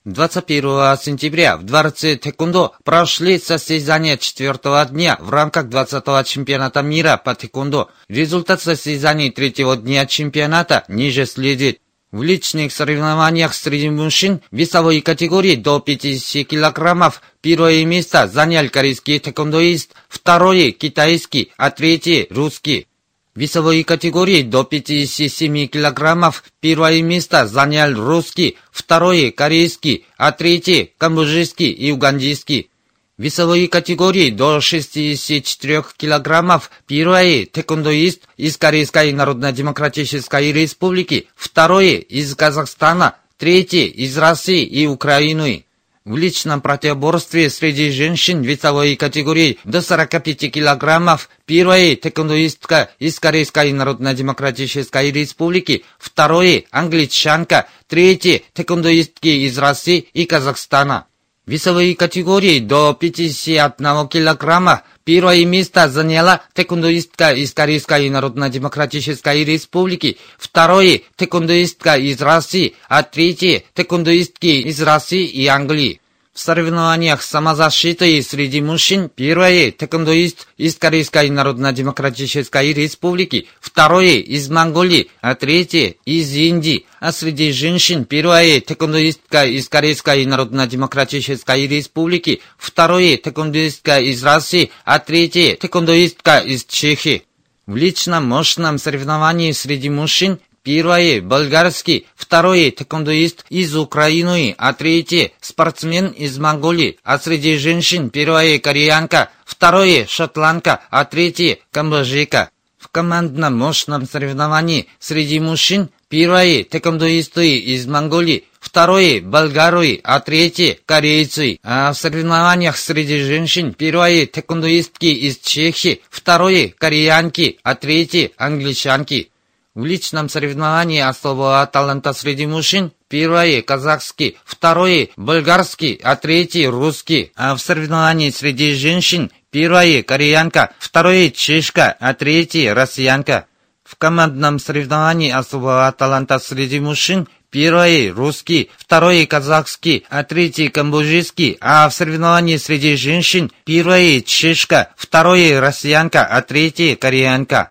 21 0.06 0.96
сентября 0.96 1.58
в 1.58 1.64
Дворце 1.64 2.16
Тэквондо 2.16 2.72
прошли 2.84 3.38
состязания 3.38 4.16
четвертого 4.16 4.82
дня 4.86 5.18
в 5.20 5.28
рамках 5.28 5.66
20-го 5.66 6.22
чемпионата 6.22 6.80
мира 6.80 7.20
по 7.22 7.34
тэквондо. 7.34 7.90
Результат 8.08 8.62
состязаний 8.62 9.30
третьего 9.30 9.76
дня 9.76 10.06
чемпионата 10.06 10.84
ниже 10.88 11.26
следует. 11.26 11.82
В 12.12 12.22
личных 12.22 12.72
соревнованиях 12.72 13.52
среди 13.52 13.90
мужчин 13.90 14.40
весовой 14.50 15.02
категории 15.02 15.54
до 15.54 15.80
50 15.80 16.48
килограммов 16.48 17.20
первое 17.42 17.84
место 17.84 18.26
занял 18.26 18.70
корейский 18.70 19.18
тэквондоист, 19.18 19.94
второе– 20.08 20.70
китайский, 20.72 21.52
а 21.58 21.70
третье– 21.70 22.26
русский. 22.30 22.88
Весовой 23.36 23.84
категории 23.84 24.42
до 24.42 24.64
57 24.64 25.68
килограммов 25.68 26.42
первое 26.58 27.00
место 27.00 27.46
занял 27.46 27.94
русский, 27.94 28.58
второе– 28.72 29.30
корейский, 29.36 30.04
а 30.16 30.32
третье– 30.32 30.88
камбоджийский 30.98 31.70
и 31.70 31.92
угандийский. 31.92 32.70
Весовой 33.18 33.68
категории 33.68 34.30
до 34.30 34.60
64 34.60 35.84
килограммов 35.96 36.72
первое– 36.88 37.46
тэквондоист 37.52 38.22
из 38.36 38.56
Корейской 38.56 39.12
Народно-Демократической 39.12 40.50
Республики, 40.50 41.28
второе– 41.36 41.96
из 41.98 42.34
Казахстана, 42.34 43.14
третье– 43.38 43.84
из 43.86 44.18
России 44.18 44.64
и 44.64 44.88
Украины. 44.88 45.66
В 46.10 46.16
личном 46.16 46.60
противоборстве 46.60 47.48
среди 47.50 47.92
женщин 47.92 48.42
весовой 48.42 48.96
категории 48.96 49.60
до 49.62 49.80
45 49.80 50.50
килограммов 50.50 51.30
первая 51.46 51.94
тэквондоистка 51.94 52.90
из 52.98 53.20
Корейской 53.20 53.72
Народно-Демократической 53.72 55.12
Республики, 55.12 55.84
второе 56.00 56.64
англичанка, 56.72 57.68
третье 57.86 58.42
тэквондоистки 58.54 59.28
из 59.46 59.56
России 59.56 60.08
и 60.12 60.26
Казахстана. 60.26 61.06
Весовые 61.46 61.94
категории 61.94 62.58
до 62.58 62.92
51 62.92 64.08
килограмма 64.08 64.82
первое 65.04 65.44
место 65.44 65.88
заняла 65.88 66.42
тэквондоистка 66.54 67.30
из 67.34 67.52
Корейской 67.54 68.10
Народно-Демократической 68.10 69.44
Республики, 69.44 70.18
второе 70.38 71.02
тэквондоистка 71.14 71.96
из 71.96 72.20
России, 72.20 72.74
а 72.88 73.04
третье 73.04 73.62
тэквондоистки 73.74 74.68
из 74.68 74.82
России 74.82 75.24
и 75.24 75.46
Англии. 75.46 75.99
В 76.32 76.38
соревнованиях 76.38 77.22
самозащиты 77.22 78.22
среди 78.22 78.60
мужчин 78.60 79.08
первое 79.08 79.72
тэквондоист 79.72 80.46
из 80.56 80.76
Корейской 80.76 81.28
Народно-Демократической 81.28 82.72
Республики, 82.72 83.48
второе 83.60 84.18
из 84.18 84.48
Монголии, 84.48 85.10
а 85.20 85.34
третье 85.34 85.96
из 86.04 86.32
Индии 86.34 86.86
а 87.00 87.12
среди 87.12 87.50
женщин 87.50 88.04
первая 88.04 88.60
тэквондоистка 88.60 89.44
из 89.46 89.68
Корейской 89.68 90.26
Народно-Демократической 90.26 91.66
Республики, 91.66 92.42
вторая 92.58 93.16
тэквондоистка 93.16 94.00
из 94.00 94.22
России, 94.22 94.70
а 94.84 94.98
третья 94.98 95.56
тэквондоистка 95.56 96.38
из 96.38 96.64
Чехии. 96.66 97.24
В 97.66 97.74
личном 97.74 98.28
мощном 98.28 98.78
соревновании 98.78 99.52
среди 99.52 99.88
мужчин 99.88 100.40
Первое– 100.62 101.22
болгарский, 101.22 102.06
второе– 102.14 102.70
тэквондоист 102.70 103.46
из 103.48 103.74
Украины, 103.74 104.54
а 104.58 104.74
третье– 104.74 105.32
спортсмен 105.40 106.08
из 106.08 106.36
Монголии, 106.38 106.98
а 107.02 107.18
среди 107.18 107.56
женщин 107.56 108.10
первое– 108.10 108.58
кореянка, 108.60 109.30
второе– 109.46 110.06
шотландка, 110.08 110.82
а 110.90 111.06
третье– 111.06 111.60
камбоджийка. 111.70 112.50
В 112.76 112.88
командном 112.88 113.56
мощном 113.56 114.06
соревновании 114.06 114.88
среди 114.98 115.40
мужчин 115.40 115.88
первые 116.10 116.64
тэквондоисты 116.64 117.56
из 117.56 117.86
Монголии, 117.86 118.44
второе– 118.60 119.20
болгары, 119.22 119.98
а 120.04 120.20
третье– 120.20 120.76
корейцы. 120.84 121.58
А 121.62 121.90
в 121.94 121.96
соревнованиях 121.96 122.76
среди 122.76 123.22
женщин 123.22 123.72
первые 123.72 124.26
тэквондоистки 124.26 125.06
из 125.06 125.38
Чехии, 125.38 126.02
второе– 126.10 126.68
кореянки, 126.78 127.58
а 127.62 127.74
третье– 127.76 128.32
англичанки. 128.36 129.30
В 129.76 129.84
личном 129.84 130.28
соревновании 130.28 131.00
особого 131.00 131.64
таланта 131.72 132.12
среди 132.12 132.44
мужчин 132.44 132.90
первое– 133.08 133.62
казахский, 133.62 134.36
второе– 134.44 135.10
болгарский, 135.16 136.00
а 136.02 136.16
третье– 136.16 136.70
русский. 136.72 137.30
А 137.36 137.54
в 137.54 137.60
соревновании 137.60 138.30
среди 138.30 138.74
женщин 138.74 139.30
первое– 139.50 140.02
кореянка, 140.04 140.72
второе– 140.80 141.30
чешка, 141.30 141.96
а 142.00 142.14
третье– 142.14 142.74
россиянка. 142.74 143.46
В 143.84 143.94
командном 143.94 144.58
соревновании 144.58 145.30
особого 145.30 145.92
таланта 145.96 146.40
среди 146.40 146.80
мужчин 146.80 147.28
Первый– 147.50 148.10
русский, 148.10 148.70
второй– 148.76 149.26
казахский, 149.26 150.04
а 150.08 150.22
третий– 150.22 150.68
камбоджийский, 150.70 151.58
а 151.60 151.88
в 151.88 151.94
соревновании 151.94 152.56
среди 152.56 152.96
женщин 152.96 153.50
первый– 153.64 154.22
чешка, 154.26 154.92
второй– 154.96 155.58
россиянка, 155.60 156.24
а 156.24 156.42
третий– 156.42 156.94
кореянка. 156.96 157.70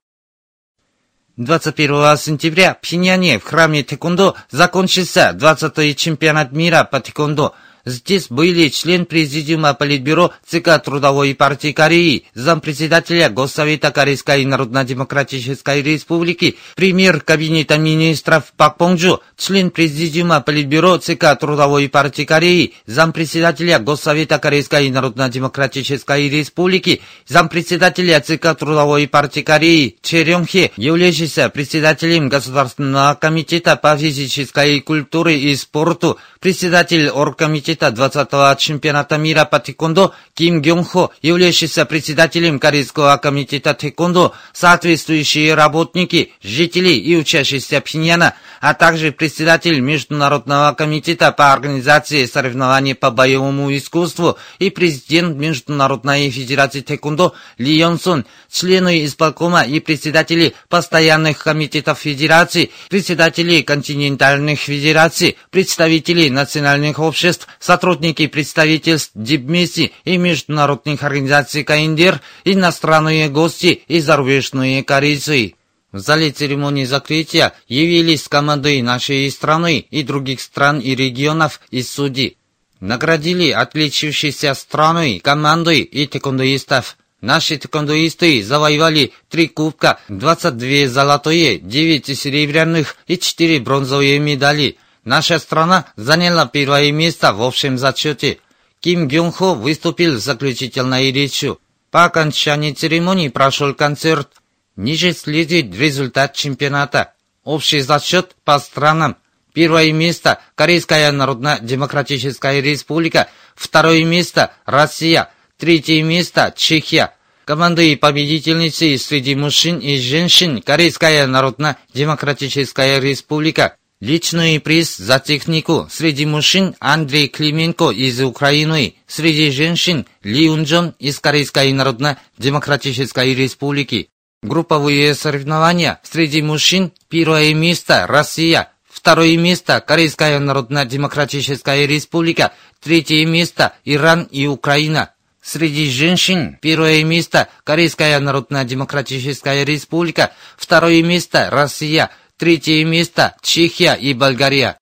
21 1.40 2.18
сентября 2.18 2.74
в 2.76 2.82
Пхеньяне 2.82 3.40
в 3.40 3.46
храме 3.46 3.82
Тэквондо 3.82 4.36
закончился 4.52 5.34
20-й 5.34 5.96
чемпионат 5.96 6.52
мира 6.52 6.84
по 6.84 7.00
Тэквондо– 7.00 7.56
Здесь 7.86 8.28
были 8.30 8.70
член 8.70 9.06
Президиума 9.06 9.74
Политбюро 9.74 10.32
ЦК 10.46 10.82
Трудовой 10.84 11.34
партии 11.34 11.72
Кореи, 11.72 12.26
зампредседателя 12.34 13.30
Госсовета 13.30 13.92
Корейской 13.92 14.46
Народно-Демократической 14.46 15.82
Республики, 15.82 16.58
премьер 16.76 17.22
Кабинета 17.22 17.78
министров 17.78 18.54
Пак 18.58 18.78
Понджу, 18.78 19.22
член 19.38 19.72
Президиума 19.72 20.42
Политбюро 20.42 20.98
ЦК 20.98 21.38
Трудовой 21.40 21.90
партии 21.90 22.26
Кореи, 22.26 22.74
зампредседателя 22.86 23.80
Госсовета 23.80 24.40
Корейской 24.40 24.90
Народно-Демократической 24.90 26.30
Республики, 26.30 27.02
зампредседателя 27.28 28.20
ЦК 28.20 28.58
Трудовой 28.58 29.08
партии 29.08 29.42
Кореи 29.42 29.98
Че 30.02 30.24
Рёнхе, 30.24 30.72
являющийся 30.76 31.50
председателем 31.50 32.30
Государственного 32.30 33.16
комитета 33.16 33.76
по 33.76 33.96
физической 33.98 34.80
культуре 34.82 35.40
и 35.40 35.56
спорту, 35.56 36.18
председатель 36.40 37.10
оргкомитета 37.10 37.79
20-го 37.88 38.56
чемпионата 38.58 39.18
мира 39.18 39.46
по 39.46 39.60
тэквондо 39.60 40.14
Ким 40.34 40.62
Гёнхо, 40.62 41.12
являющийся 41.22 41.86
председателем 41.86 42.60
Корейского 42.60 43.18
комитета 43.18 43.74
тэквондо, 43.74 44.34
соответствующие 44.54 45.56
работники, 45.56 46.34
жители 46.44 46.90
и 46.90 47.16
учащиеся 47.16 47.82
Пхеньяна, 47.82 48.36
а 48.62 48.74
также 48.74 49.12
председатель 49.12 49.80
Международного 49.80 50.74
комитета 50.74 51.32
по 51.32 51.52
организации 51.54 52.26
соревнований 52.26 52.96
по 52.96 53.12
боевому 53.12 53.76
искусству 53.76 54.38
и 54.60 54.70
президент 54.70 55.38
Международной 55.38 56.30
федерации 56.30 56.82
тэквондо 56.82 57.34
Ли 57.58 57.78
Йонсон, 57.78 58.26
члены 58.52 59.06
исполкома 59.06 59.64
и 59.64 59.80
председатели 59.80 60.54
постоянных 60.68 61.44
комитетов 61.44 62.00
федерации, 62.00 62.72
председатели 62.90 63.62
континентальных 63.62 64.60
федераций, 64.60 65.38
представители 65.50 66.30
национальных 66.30 67.00
обществ, 67.00 67.48
сотрудники 67.60 68.28
представительств 68.28 69.12
Дипмиси 69.16 69.92
и 70.06 70.18
международных 70.18 71.04
организаций 71.04 71.64
КНДР, 71.64 72.22
иностранные 72.46 73.30
гости 73.30 73.84
и 73.88 74.00
зарубежные 74.00 74.84
корейцы. 74.84 75.56
В 75.92 76.00
зале 76.00 76.32
церемонии 76.32 76.86
закрытия 76.86 77.54
явились 77.68 78.28
команды 78.28 78.82
нашей 78.82 79.30
страны 79.32 79.86
и 79.90 80.04
других 80.04 80.40
стран 80.40 80.80
и 80.80 80.96
регионов 80.96 81.62
и 81.72 81.82
судей. 81.82 82.38
Наградили 82.80 83.52
отличившиеся 83.52 84.54
страны, 84.54 85.20
команды 85.22 85.80
и 85.80 86.08
тэквондоистов. 86.08 86.96
Наши 87.22 87.58
тэквондоисты 87.58 88.42
завоевали 88.42 89.12
три 89.30 89.48
кубка, 89.48 90.00
22 90.08 90.88
золотые, 90.88 91.60
9 91.60 92.18
серебряных 92.18 92.96
и 93.08 93.18
4 93.18 93.60
бронзовые 93.60 94.20
медали– 94.20 94.78
Наша 95.06 95.40
страна 95.40 95.86
заняла 95.96 96.46
первое 96.46 96.92
место 96.92 97.34
в 97.34 97.42
общем 97.42 97.78
зачете. 97.78 98.40
Ким 98.80 99.08
Гюнхо 99.08 99.54
выступил 99.54 100.20
с 100.20 100.24
заключительной 100.24 101.12
речью. 101.12 101.60
По 101.92 102.06
окончании 102.06 102.74
церемонии 102.74 103.30
прошел 103.30 103.74
концерт. 103.74 104.30
Ниже 104.76 105.14
следует 105.14 105.76
результат 105.76 106.34
чемпионата. 106.36 107.14
Общий 107.44 107.82
зачет 107.82 108.36
по 108.44 108.60
странам. 108.60 109.18
Первое 109.54 109.92
место– 109.92 110.40
Корейская 110.56 111.12
Народно-Демократическая 111.12 112.62
Республика. 112.62 113.30
Второе 113.56 114.06
место– 114.06 114.54
Россия. 114.66 115.30
Третье 115.58 116.04
место– 116.04 116.54
Чехия. 116.56 117.14
Команды 117.46 117.92
и 117.92 117.96
победительницы 117.96 118.96
среди 119.00 119.34
мужчин 119.34 119.80
и 119.80 119.98
женщин 119.98 120.62
Корейская 120.62 121.26
Народно-Демократическая 121.26 123.00
Республика. 123.00 123.79
Личный 124.02 124.62
приз 124.62 124.96
за 124.96 125.20
технику 125.20 125.90
среди 125.92 126.26
мужчин 126.26 126.74
Андрей 126.80 127.28
Клименко 127.28 127.92
из 127.92 128.22
Украины, 128.22 128.96
среди 129.08 129.52
женщин 129.52 130.06
Ли 130.24 130.50
Унджон 130.50 130.96
из 131.00 131.20
Корейской 131.20 131.74
Народно-Демократической 131.74 133.36
Республики. 133.36 134.10
Групповые 134.42 135.14
соревнования 135.16 136.00
среди 136.04 136.42
мужчин 136.42 136.94
первое 137.10 137.54
место 137.54 138.08
Россия, 138.08 138.72
второе 138.90 139.36
место 139.36 139.84
Корейская 139.86 140.40
Народно-Демократическая 140.40 141.86
Республика, 141.86 142.54
третье 142.82 143.26
место 143.26 143.74
Иран 143.84 144.30
и 144.32 144.48
Украина. 144.48 145.12
Среди 145.42 145.90
женщин 145.90 146.58
первое 146.62 147.04
место 147.04 147.50
Корейская 147.66 148.18
Народно-Демократическая 148.20 149.66
Республика, 149.66 150.32
второе 150.56 151.04
место 151.04 151.50
Россия, 151.52 152.12
Третье 152.40 152.86
место– 152.86 153.36
Чехия 153.42 153.96
и 153.96 154.14
Болгария. 154.14 154.78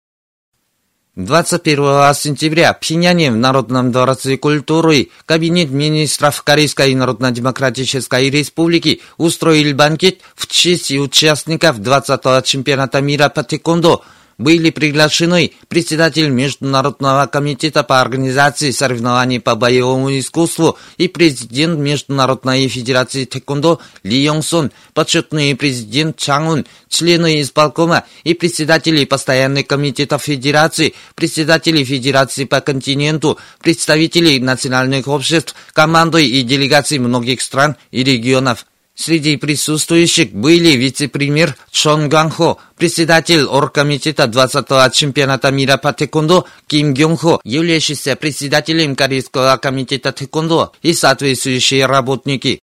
21 1.15 2.13
сентября 2.13 2.71
в 2.71 2.79
Пхеньяне 2.79 3.31
в 3.31 3.35
Народном 3.35 3.91
дворце 3.91 4.37
культуры 4.37 5.09
Кабинет 5.25 5.71
министров 5.71 6.43
Корейской 6.43 6.93
Народно-Демократической 6.93 8.29
Республики 8.29 9.01
устроил 9.17 9.75
банкет 9.75 10.19
в 10.35 10.45
честь 10.45 10.91
участников 10.91 11.79
20-го 11.79 12.41
чемпионата 12.41 13.01
мира 13.01 13.29
по 13.29 13.41
тэквондо– 13.41 14.03
были 14.37 14.69
приглашены 14.69 15.51
председатель 15.67 16.29
Международного 16.29 17.25
комитета 17.25 17.83
по 17.83 18.01
организации 18.01 18.71
соревнований 18.71 19.39
по 19.39 19.55
боевому 19.55 20.17
искусству 20.17 20.77
и 20.97 21.07
президент 21.07 21.79
Международной 21.79 22.67
федерации 22.67 23.25
тэквондо 23.25 23.79
Ли 24.03 24.23
Йонсон, 24.23 24.71
почетный 24.93 25.55
президент 25.55 26.17
Чангун, 26.17 26.65
члены 26.87 27.41
исполкома 27.41 28.05
и 28.23 28.33
председатели 28.33 29.05
постоянных 29.05 29.67
комитетов 29.67 30.23
федерации, 30.23 30.93
председатели 31.15 31.83
федерации 31.83 32.45
по 32.45 32.61
континенту, 32.61 33.37
представители 33.61 34.37
национальных 34.37 35.07
обществ, 35.07 35.55
команды 35.73 36.25
и 36.25 36.43
делегации 36.43 36.99
многих 36.99 37.41
стран 37.41 37.75
и 37.91 38.03
регионов. 38.03 38.65
Среди 38.97 39.37
присутствующих 39.37 40.31
были 40.31 40.69
вице-премьер 40.69 41.55
Чон 41.69 42.09
Ганхо, 42.09 42.57
председатель 42.77 43.43
оргкомитета 43.43 44.23
20-го 44.23 44.91
чемпионата 44.91 45.51
мира 45.51 45.77
по 45.77 45.93
тэквондо 45.93 46.45
Ким 46.65 46.95
Гёнхо, 46.95 47.39
являющийся 47.43 48.15
председателем 48.15 48.95
Корейского 48.95 49.55
комитета 49.57 50.11
тэквондо 50.13 50.73
и 50.81 50.93
соответствующие 50.93 51.85
работники. 51.85 52.59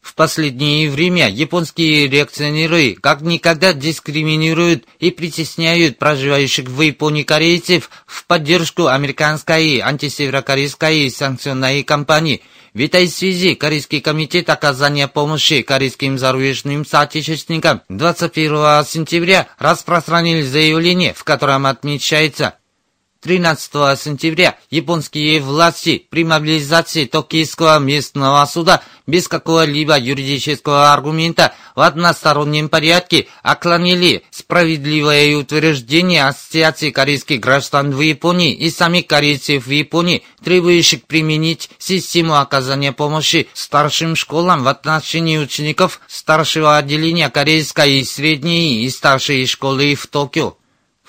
В 0.00 0.16
последнее 0.16 0.90
время 0.90 1.30
японские 1.30 2.08
реакционеры 2.08 2.96
как 3.00 3.20
никогда 3.20 3.72
дискриминируют 3.72 4.84
и 4.98 5.12
притесняют 5.12 5.98
проживающих 5.98 6.66
в 6.66 6.80
Японии 6.80 7.22
корейцев 7.22 7.90
в 8.04 8.26
поддержку 8.26 8.88
американской 8.88 9.78
антисеверокорейской 9.78 11.08
санкционной 11.08 11.84
кампании– 11.84 12.42
в 12.74 12.80
этой 12.80 13.08
связи 13.08 13.54
Корейский 13.54 14.00
комитет 14.00 14.48
оказания 14.50 15.08
помощи 15.08 15.62
корейским 15.62 16.18
зарубежным 16.18 16.86
соотечественникам 16.86 17.82
21 17.88 18.84
сентября 18.84 19.48
распространил 19.58 20.46
заявление, 20.46 21.12
в 21.14 21.24
котором 21.24 21.66
отмечается 21.66 22.54
13 23.22 24.00
сентября 24.00 24.56
японские 24.70 25.40
власти 25.40 26.06
при 26.08 26.24
мобилизации 26.24 27.04
Токийского 27.04 27.78
местного 27.78 28.42
суда 28.46 28.82
без 29.06 29.28
какого-либо 29.28 29.98
юридического 29.98 30.94
аргумента 30.94 31.52
в 31.76 31.82
одностороннем 31.82 32.70
порядке 32.70 33.26
отклонили 33.42 34.24
справедливое 34.30 35.36
утверждение 35.36 36.24
Ассоциации 36.24 36.92
корейских 36.92 37.40
граждан 37.40 37.90
в 37.90 38.00
Японии 38.00 38.54
и 38.54 38.70
самих 38.70 39.06
корейцев 39.06 39.66
в 39.66 39.70
Японии, 39.70 40.22
требующих 40.42 41.04
применить 41.04 41.68
систему 41.78 42.36
оказания 42.38 42.92
помощи 42.92 43.48
старшим 43.52 44.16
школам 44.16 44.64
в 44.64 44.68
отношении 44.68 45.36
учеников 45.36 46.00
старшего 46.06 46.78
отделения 46.78 47.28
корейской 47.28 48.02
средней 48.02 48.82
и 48.84 48.88
старшей 48.88 49.46
школы 49.46 49.94
в 49.94 50.06
Токио. 50.06 50.59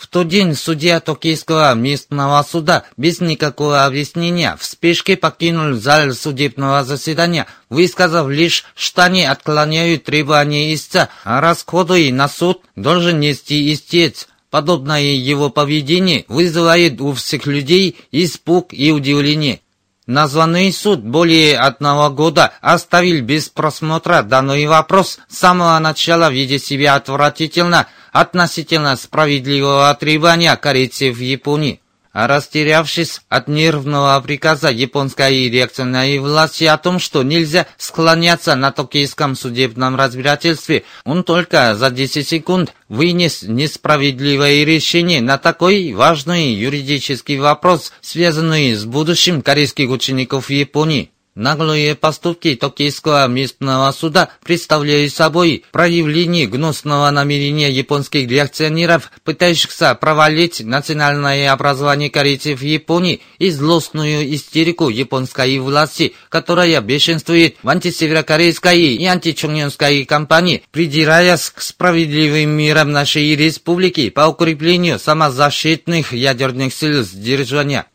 В 0.02 0.08
тот 0.08 0.30
день 0.30 0.56
судья 0.56 1.00
Токийского 1.00 1.76
местного 1.76 2.42
суда 2.42 2.86
без 2.98 3.22
никакого 3.22 3.86
объяснения 3.86 4.58
в 4.60 4.66
спешке 4.66 5.16
покинул 5.16 5.76
зал 5.76 6.14
судебного 6.14 6.84
заседания, 6.84 7.46
высказав 7.70 8.28
лишь, 8.28 8.66
что 8.74 9.04
они 9.04 9.24
отклоняют 9.24 10.06
требования 10.06 10.74
истца, 10.74 11.10
а 11.24 11.40
расходы 11.40 12.12
на 12.12 12.28
суд 12.28 12.64
должен 12.76 13.20
нести 13.20 13.72
истец. 13.72 14.28
Подобное 14.50 15.04
его 15.04 15.52
поведение 15.52 16.26
вызывает 16.28 17.00
у 17.00 17.14
всех 17.14 17.46
людей 17.46 17.96
испуг 18.12 18.74
и 18.74 18.92
удивление. 18.92 19.62
Названный 20.08 20.74
суд 20.74 21.04
более 21.04 21.60
одного 21.60 22.10
года 22.10 22.54
оставил 22.62 23.24
без 23.24 23.50
просмотра 23.50 24.24
данный 24.24 24.66
вопрос 24.66 25.20
с 25.30 25.38
самого 25.38 25.78
начала, 25.78 26.32
видя 26.32 26.58
себя 26.58 26.96
отвратительно– 26.96 27.86
относительно 28.12 28.96
справедливого 28.96 29.94
требования 30.00 30.56
корейцев 30.56 31.18
в 31.18 31.22
Японии. 31.22 31.80
А 32.14 32.28
растерявшись 32.28 33.22
от 33.30 33.48
нервного 33.48 34.20
приказа 34.20 34.70
японской 34.70 35.50
реакционной 35.50 36.20
власти 36.20 36.66
о 36.66 36.78
том, 36.78 37.00
что 37.00 37.24
нельзя 37.24 37.68
склоняться 37.78 38.56
на 38.56 38.74
токийском 38.74 39.38
судебном 39.38 39.96
разбирательстве, 39.96 40.84
он 41.06 41.24
только 41.24 41.74
за 41.74 41.90
10 41.90 42.28
секунд 42.28 42.74
вынес 42.90 43.44
несправедливое 43.44 44.66
решение 44.66 45.22
на 45.22 45.38
такой 45.38 45.94
важный 45.94 46.52
юридический 46.52 47.40
вопрос, 47.40 47.94
связанный 48.02 48.74
с 48.74 48.84
будущим 48.84 49.42
корейских 49.42 49.90
учеников 49.90 50.50
Японии. 50.50 51.12
Наглые 51.36 51.96
поступки 51.96 52.56
Токийского 52.56 53.26
местного 53.30 53.90
суда 53.94 54.32
представляют 54.44 55.14
собой 55.14 55.64
проявление 55.72 56.46
гнусного 56.46 57.10
намерения 57.10 57.72
японских 57.72 58.30
реакционеров, 58.30 59.14
пытающихся 59.24 59.96
провалить 59.96 60.60
национальное 60.60 61.54
образование 61.54 62.10
корейцев 62.10 62.62
Японии 62.62 63.22
и 63.40 63.50
злостную 63.50 64.36
истерику 64.36 64.90
японской 64.90 65.58
власти, 65.60 66.16
которая 66.28 66.82
бешенствует 66.82 67.56
в 67.64 67.70
антисеверокорейской 67.70 68.96
и 68.96 69.06
античонгненской 69.06 70.04
кампании, 70.04 70.64
придираясь 70.72 71.50
к 71.50 71.62
справедливым 71.62 72.50
мирам 72.50 72.92
нашей 72.92 73.38
республики 73.38 74.10
по 74.10 74.28
укреплению 74.28 75.00
самозащитных 75.00 76.12
ядерных 76.12 76.74
сил 76.74 77.04
сдерживания. 77.04 77.86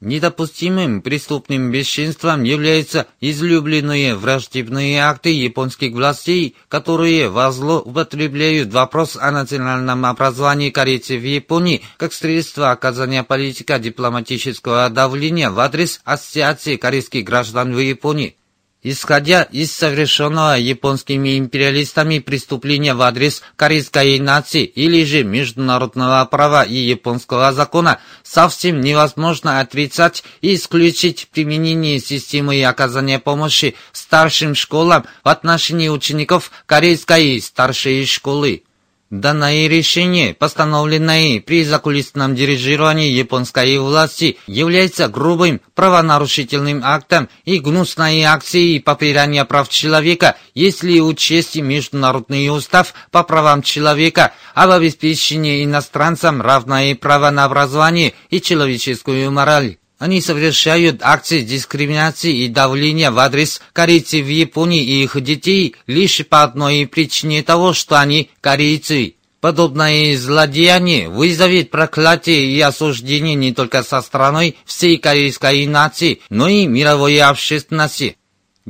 Недопустимым 0.00 1.02
преступным 1.02 1.72
бесчинством 1.72 2.44
являются 2.44 3.08
излюбленные 3.20 4.14
враждебные 4.14 5.02
акты 5.02 5.30
японских 5.30 5.92
властей, 5.92 6.54
которые 6.68 7.28
во 7.28 7.50
зло 7.50 7.80
употребляют 7.80 8.72
вопрос 8.72 9.16
о 9.16 9.32
национальном 9.32 10.06
образовании 10.06 10.70
корейцев 10.70 11.20
в 11.20 11.26
Японии 11.26 11.82
как 11.96 12.12
средство 12.12 12.70
оказания 12.70 13.24
политика 13.24 13.80
дипломатического 13.80 14.88
давления 14.88 15.50
в 15.50 15.58
адрес 15.58 16.00
Ассоциации 16.04 16.76
корейских 16.76 17.24
граждан 17.24 17.74
в 17.74 17.80
Японии. 17.80 18.36
Исходя 18.84 19.42
из 19.42 19.72
совершенного 19.72 20.56
японскими 20.56 21.36
империалистами 21.36 22.20
преступления 22.20 22.94
в 22.94 23.02
адрес 23.02 23.42
корейской 23.56 24.20
нации 24.20 24.64
или 24.64 25.04
же 25.04 25.24
международного 25.24 26.24
права 26.26 26.62
и 26.62 26.74
японского 26.74 27.52
закона, 27.52 27.98
совсем 28.22 28.80
невозможно 28.80 29.58
отрицать 29.58 30.22
и 30.42 30.54
исключить 30.54 31.28
применение 31.32 31.98
системы 31.98 32.62
оказания 32.62 33.18
помощи 33.18 33.74
старшим 33.90 34.54
школам 34.54 35.06
в 35.24 35.28
отношении 35.28 35.88
учеников 35.88 36.52
корейской 36.66 37.40
старшей 37.40 38.06
школы. 38.06 38.62
Данное 39.10 39.68
решение, 39.68 40.34
постановленное 40.34 41.40
при 41.40 41.64
закулисном 41.64 42.34
дирижировании 42.34 43.08
японской 43.08 43.78
власти, 43.78 44.36
является 44.46 45.08
грубым 45.08 45.62
правонарушительным 45.74 46.82
актом 46.84 47.30
и 47.46 47.58
гнусной 47.58 48.22
акцией 48.24 48.82
попирания 48.82 49.46
прав 49.46 49.70
человека, 49.70 50.36
если 50.54 51.00
учесть 51.00 51.56
Международный 51.56 52.54
устав 52.54 52.92
по 53.10 53.24
правам 53.24 53.62
человека 53.62 54.34
об 54.54 54.72
обеспечении 54.72 55.64
иностранцам 55.64 56.42
равное 56.42 56.94
право 56.94 57.30
на 57.30 57.44
образование 57.44 58.12
и 58.28 58.42
человеческую 58.42 59.30
мораль. 59.32 59.78
Они 59.98 60.20
совершают 60.20 61.00
акции 61.02 61.40
дискриминации 61.40 62.44
и 62.44 62.48
давления 62.48 63.10
в 63.10 63.18
адрес 63.18 63.60
корейцев 63.72 64.24
в 64.24 64.28
Японии 64.28 64.82
и 64.82 65.02
их 65.02 65.20
детей 65.20 65.74
лишь 65.88 66.24
по 66.26 66.44
одной 66.44 66.86
причине 66.86 67.42
того, 67.42 67.72
что 67.72 67.98
они 67.98 68.30
корейцы. 68.40 69.14
Подобное 69.40 70.16
злодеяние 70.16 71.08
вызовет 71.08 71.70
проклятие 71.70 72.44
и 72.44 72.60
осуждение 72.60 73.34
не 73.34 73.52
только 73.52 73.82
со 73.82 74.00
стороны 74.02 74.54
всей 74.64 74.98
корейской 74.98 75.66
нации, 75.66 76.20
но 76.28 76.48
и 76.48 76.66
мировой 76.66 77.20
общественности. 77.20 78.16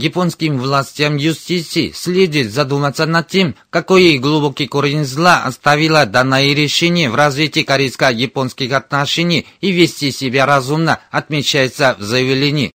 Японским 0.00 0.58
властям 0.58 1.16
юстиции 1.16 1.90
следует 1.90 2.52
задуматься 2.52 3.04
над 3.04 3.26
тем, 3.26 3.56
какой 3.68 4.18
глубокий 4.18 4.68
корень 4.68 5.04
зла 5.04 5.42
оставило 5.42 6.06
данное 6.06 6.54
решение 6.54 7.10
в 7.10 7.16
развитии 7.16 7.64
корейско-японских 7.64 8.72
отношений 8.72 9.48
и 9.60 9.72
вести 9.72 10.12
себя 10.12 10.46
разумно, 10.46 11.00
отмечается 11.10 11.96
в 11.98 12.02
заявлении. 12.04 12.70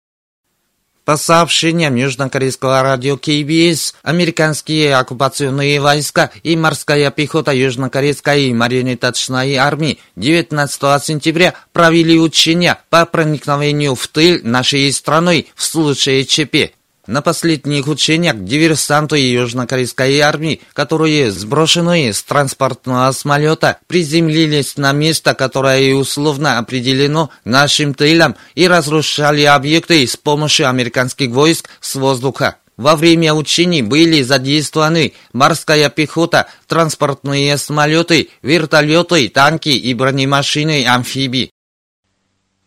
По 1.05 1.19
сообщениям 1.19 1.95
Южнокорейского 1.95 2.83
радио 2.83 3.19
КБС, 3.19 3.97
американские 4.03 4.97
оккупационные 4.97 5.79
войска 5.79 6.31
и 6.43 6.57
морская 6.57 7.11
пехота 7.11 7.53
Южнокорейской 7.53 8.51
марионеточной 8.55 9.57
армии 9.57 9.99
19 10.17 11.05
сентября 11.05 11.53
провели 11.73 12.19
учения 12.19 12.79
по 12.89 13.05
проникновению 13.05 13.95
в 13.95 14.09
тыл 14.09 14.39
нашей 14.43 14.91
страной 14.91 15.49
в 15.55 15.63
случае 15.63 16.25
ЧП. 16.25 16.80
На 17.11 17.23
последних 17.23 17.89
учениях 17.89 18.37
диверсанты 18.45 19.19
южнокорейской 19.19 20.21
армии, 20.21 20.61
которые 20.73 21.33
сброшенные 21.33 22.13
с 22.13 22.23
транспортного 22.23 23.11
самолета 23.11 23.79
приземлились 23.89 24.77
на 24.77 24.93
место, 24.93 25.35
которое 25.35 25.93
условно 25.97 26.59
определено 26.59 27.31
нашим 27.45 27.95
тылом 27.95 28.37
и 28.55 28.69
разрушали 28.69 29.43
объекты 29.43 30.07
с 30.07 30.17
помощью 30.17 30.69
американских 30.69 31.31
войск 31.31 31.69
с 31.81 31.97
воздуха. 31.97 32.59
Во 32.77 32.95
время 32.95 33.35
учений 33.35 33.83
были 33.83 34.23
задействованы 34.23 35.15
морская 35.33 35.91
пехота, 35.91 36.47
транспортные 36.69 37.59
самолеты, 37.59 38.29
вертолеты, 38.43 39.29
танки 39.31 39.71
и 39.71 39.93
бронемашины 39.95 40.87
амфибии. 40.87 41.51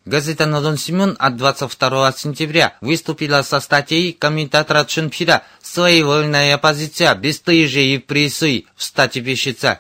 Газета 0.06 0.46
«Нодон 0.46 0.78
Симон» 0.78 1.16
от 1.18 1.38
22 1.38 2.12
сентября 2.18 2.76
выступила 2.82 3.42
со 3.42 3.62
статьей 3.62 4.12
комментатора 4.12 4.84
Чунпида 4.84 5.44
«Своевольная 5.62 6.56
оппозиция, 6.56 7.16
бесстыжие 7.16 7.96
и 7.96 7.98
прессы» 8.00 8.66
в 8.76 8.84
статье 8.84 9.22
пишется. 9.22 9.80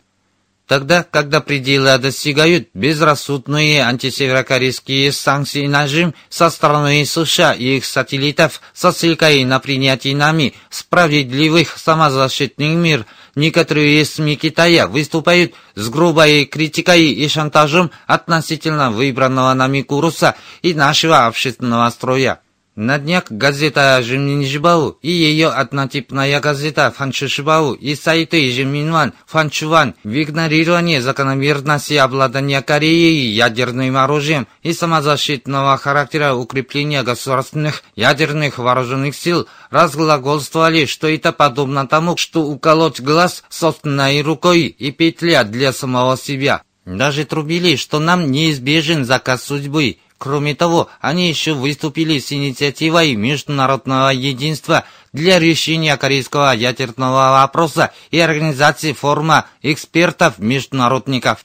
Тогда, 0.65 1.03
когда 1.03 1.41
пределы 1.41 1.97
достигают 1.97 2.69
безрассудные 2.73 3.81
антисеверокорейские 3.83 5.11
санкции 5.11 5.67
нажим 5.67 6.13
со 6.29 6.49
стороны 6.49 7.05
США 7.05 7.51
и 7.51 7.77
их 7.77 7.85
сателлитов 7.85 8.61
со 8.73 8.93
ссылкой 8.93 9.43
на 9.43 9.59
принятие 9.59 10.15
нами 10.15 10.53
справедливых 10.69 11.77
самозащитных 11.77 12.75
мер– 12.75 13.05
Некоторые 13.35 14.05
СМИ 14.05 14.35
Китая 14.35 14.87
выступают 14.87 15.53
с 15.73 15.89
грубой 15.89 16.45
критикой 16.45 17.07
и 17.07 17.27
шантажом 17.27 17.89
относительно 18.05 18.91
выбранного 18.91 19.53
нами 19.53 19.81
курса 19.81 20.35
и 20.61 20.75
нашего 20.75 21.25
общественного 21.25 21.89
строя. 21.89 22.41
На 22.75 22.97
днях 22.97 23.25
газета 23.29 24.01
«Жимнинжибау» 24.01 24.97
и 25.03 25.11
ее 25.11 25.49
однотипная 25.49 26.39
газета 26.39 26.89
«Фанчушибау» 26.89 27.73
и 27.73 27.93
сайты 27.93 28.51
«Жиминван», 28.51 29.13
«Фанчуван» 29.27 29.93
в 30.03 30.09
игнорировании 30.09 30.97
закономерности 30.97 31.93
обладания 31.93 32.63
Кореей 32.63 33.29
ядерным 33.31 33.95
оружием 33.95 34.47
и 34.63 34.73
самозащитного 34.73 35.77
характера 35.77 36.33
укрепления 36.33 37.03
государственных 37.03 37.83
ядерных 37.95 38.57
вооруженных 38.57 39.15
сил 39.15 39.47
разглагольствовали, 39.69 40.85
что 40.85 41.07
это 41.07 41.31
подобно 41.31 41.85
тому, 41.85 42.17
что 42.17 42.41
уколоть 42.41 43.01
глаз 43.01 43.43
собственной 43.49 44.19
рукой 44.23 44.61
и 44.61 44.91
петля 44.91 45.43
для 45.43 45.73
самого 45.73 46.17
себя. 46.17 46.63
Даже 46.85 47.23
трубили, 47.25 47.75
что 47.75 47.99
нам 47.99 48.31
неизбежен 48.31 49.05
заказ 49.05 49.43
судьбы. 49.43 49.97
Кроме 50.23 50.55
того, 50.55 50.87
они 51.01 51.27
еще 51.27 51.51
выступили 51.51 52.17
с 52.17 52.31
инициативой 52.31 53.13
международного 53.15 54.07
единства 54.07 54.85
для 55.11 55.37
решения 55.37 55.97
корейского 55.97 56.55
ядерного 56.55 57.41
вопроса 57.41 57.91
и 58.09 58.19
организации 58.19 58.93
форума 58.93 59.47
экспертов-международников. 59.63 61.43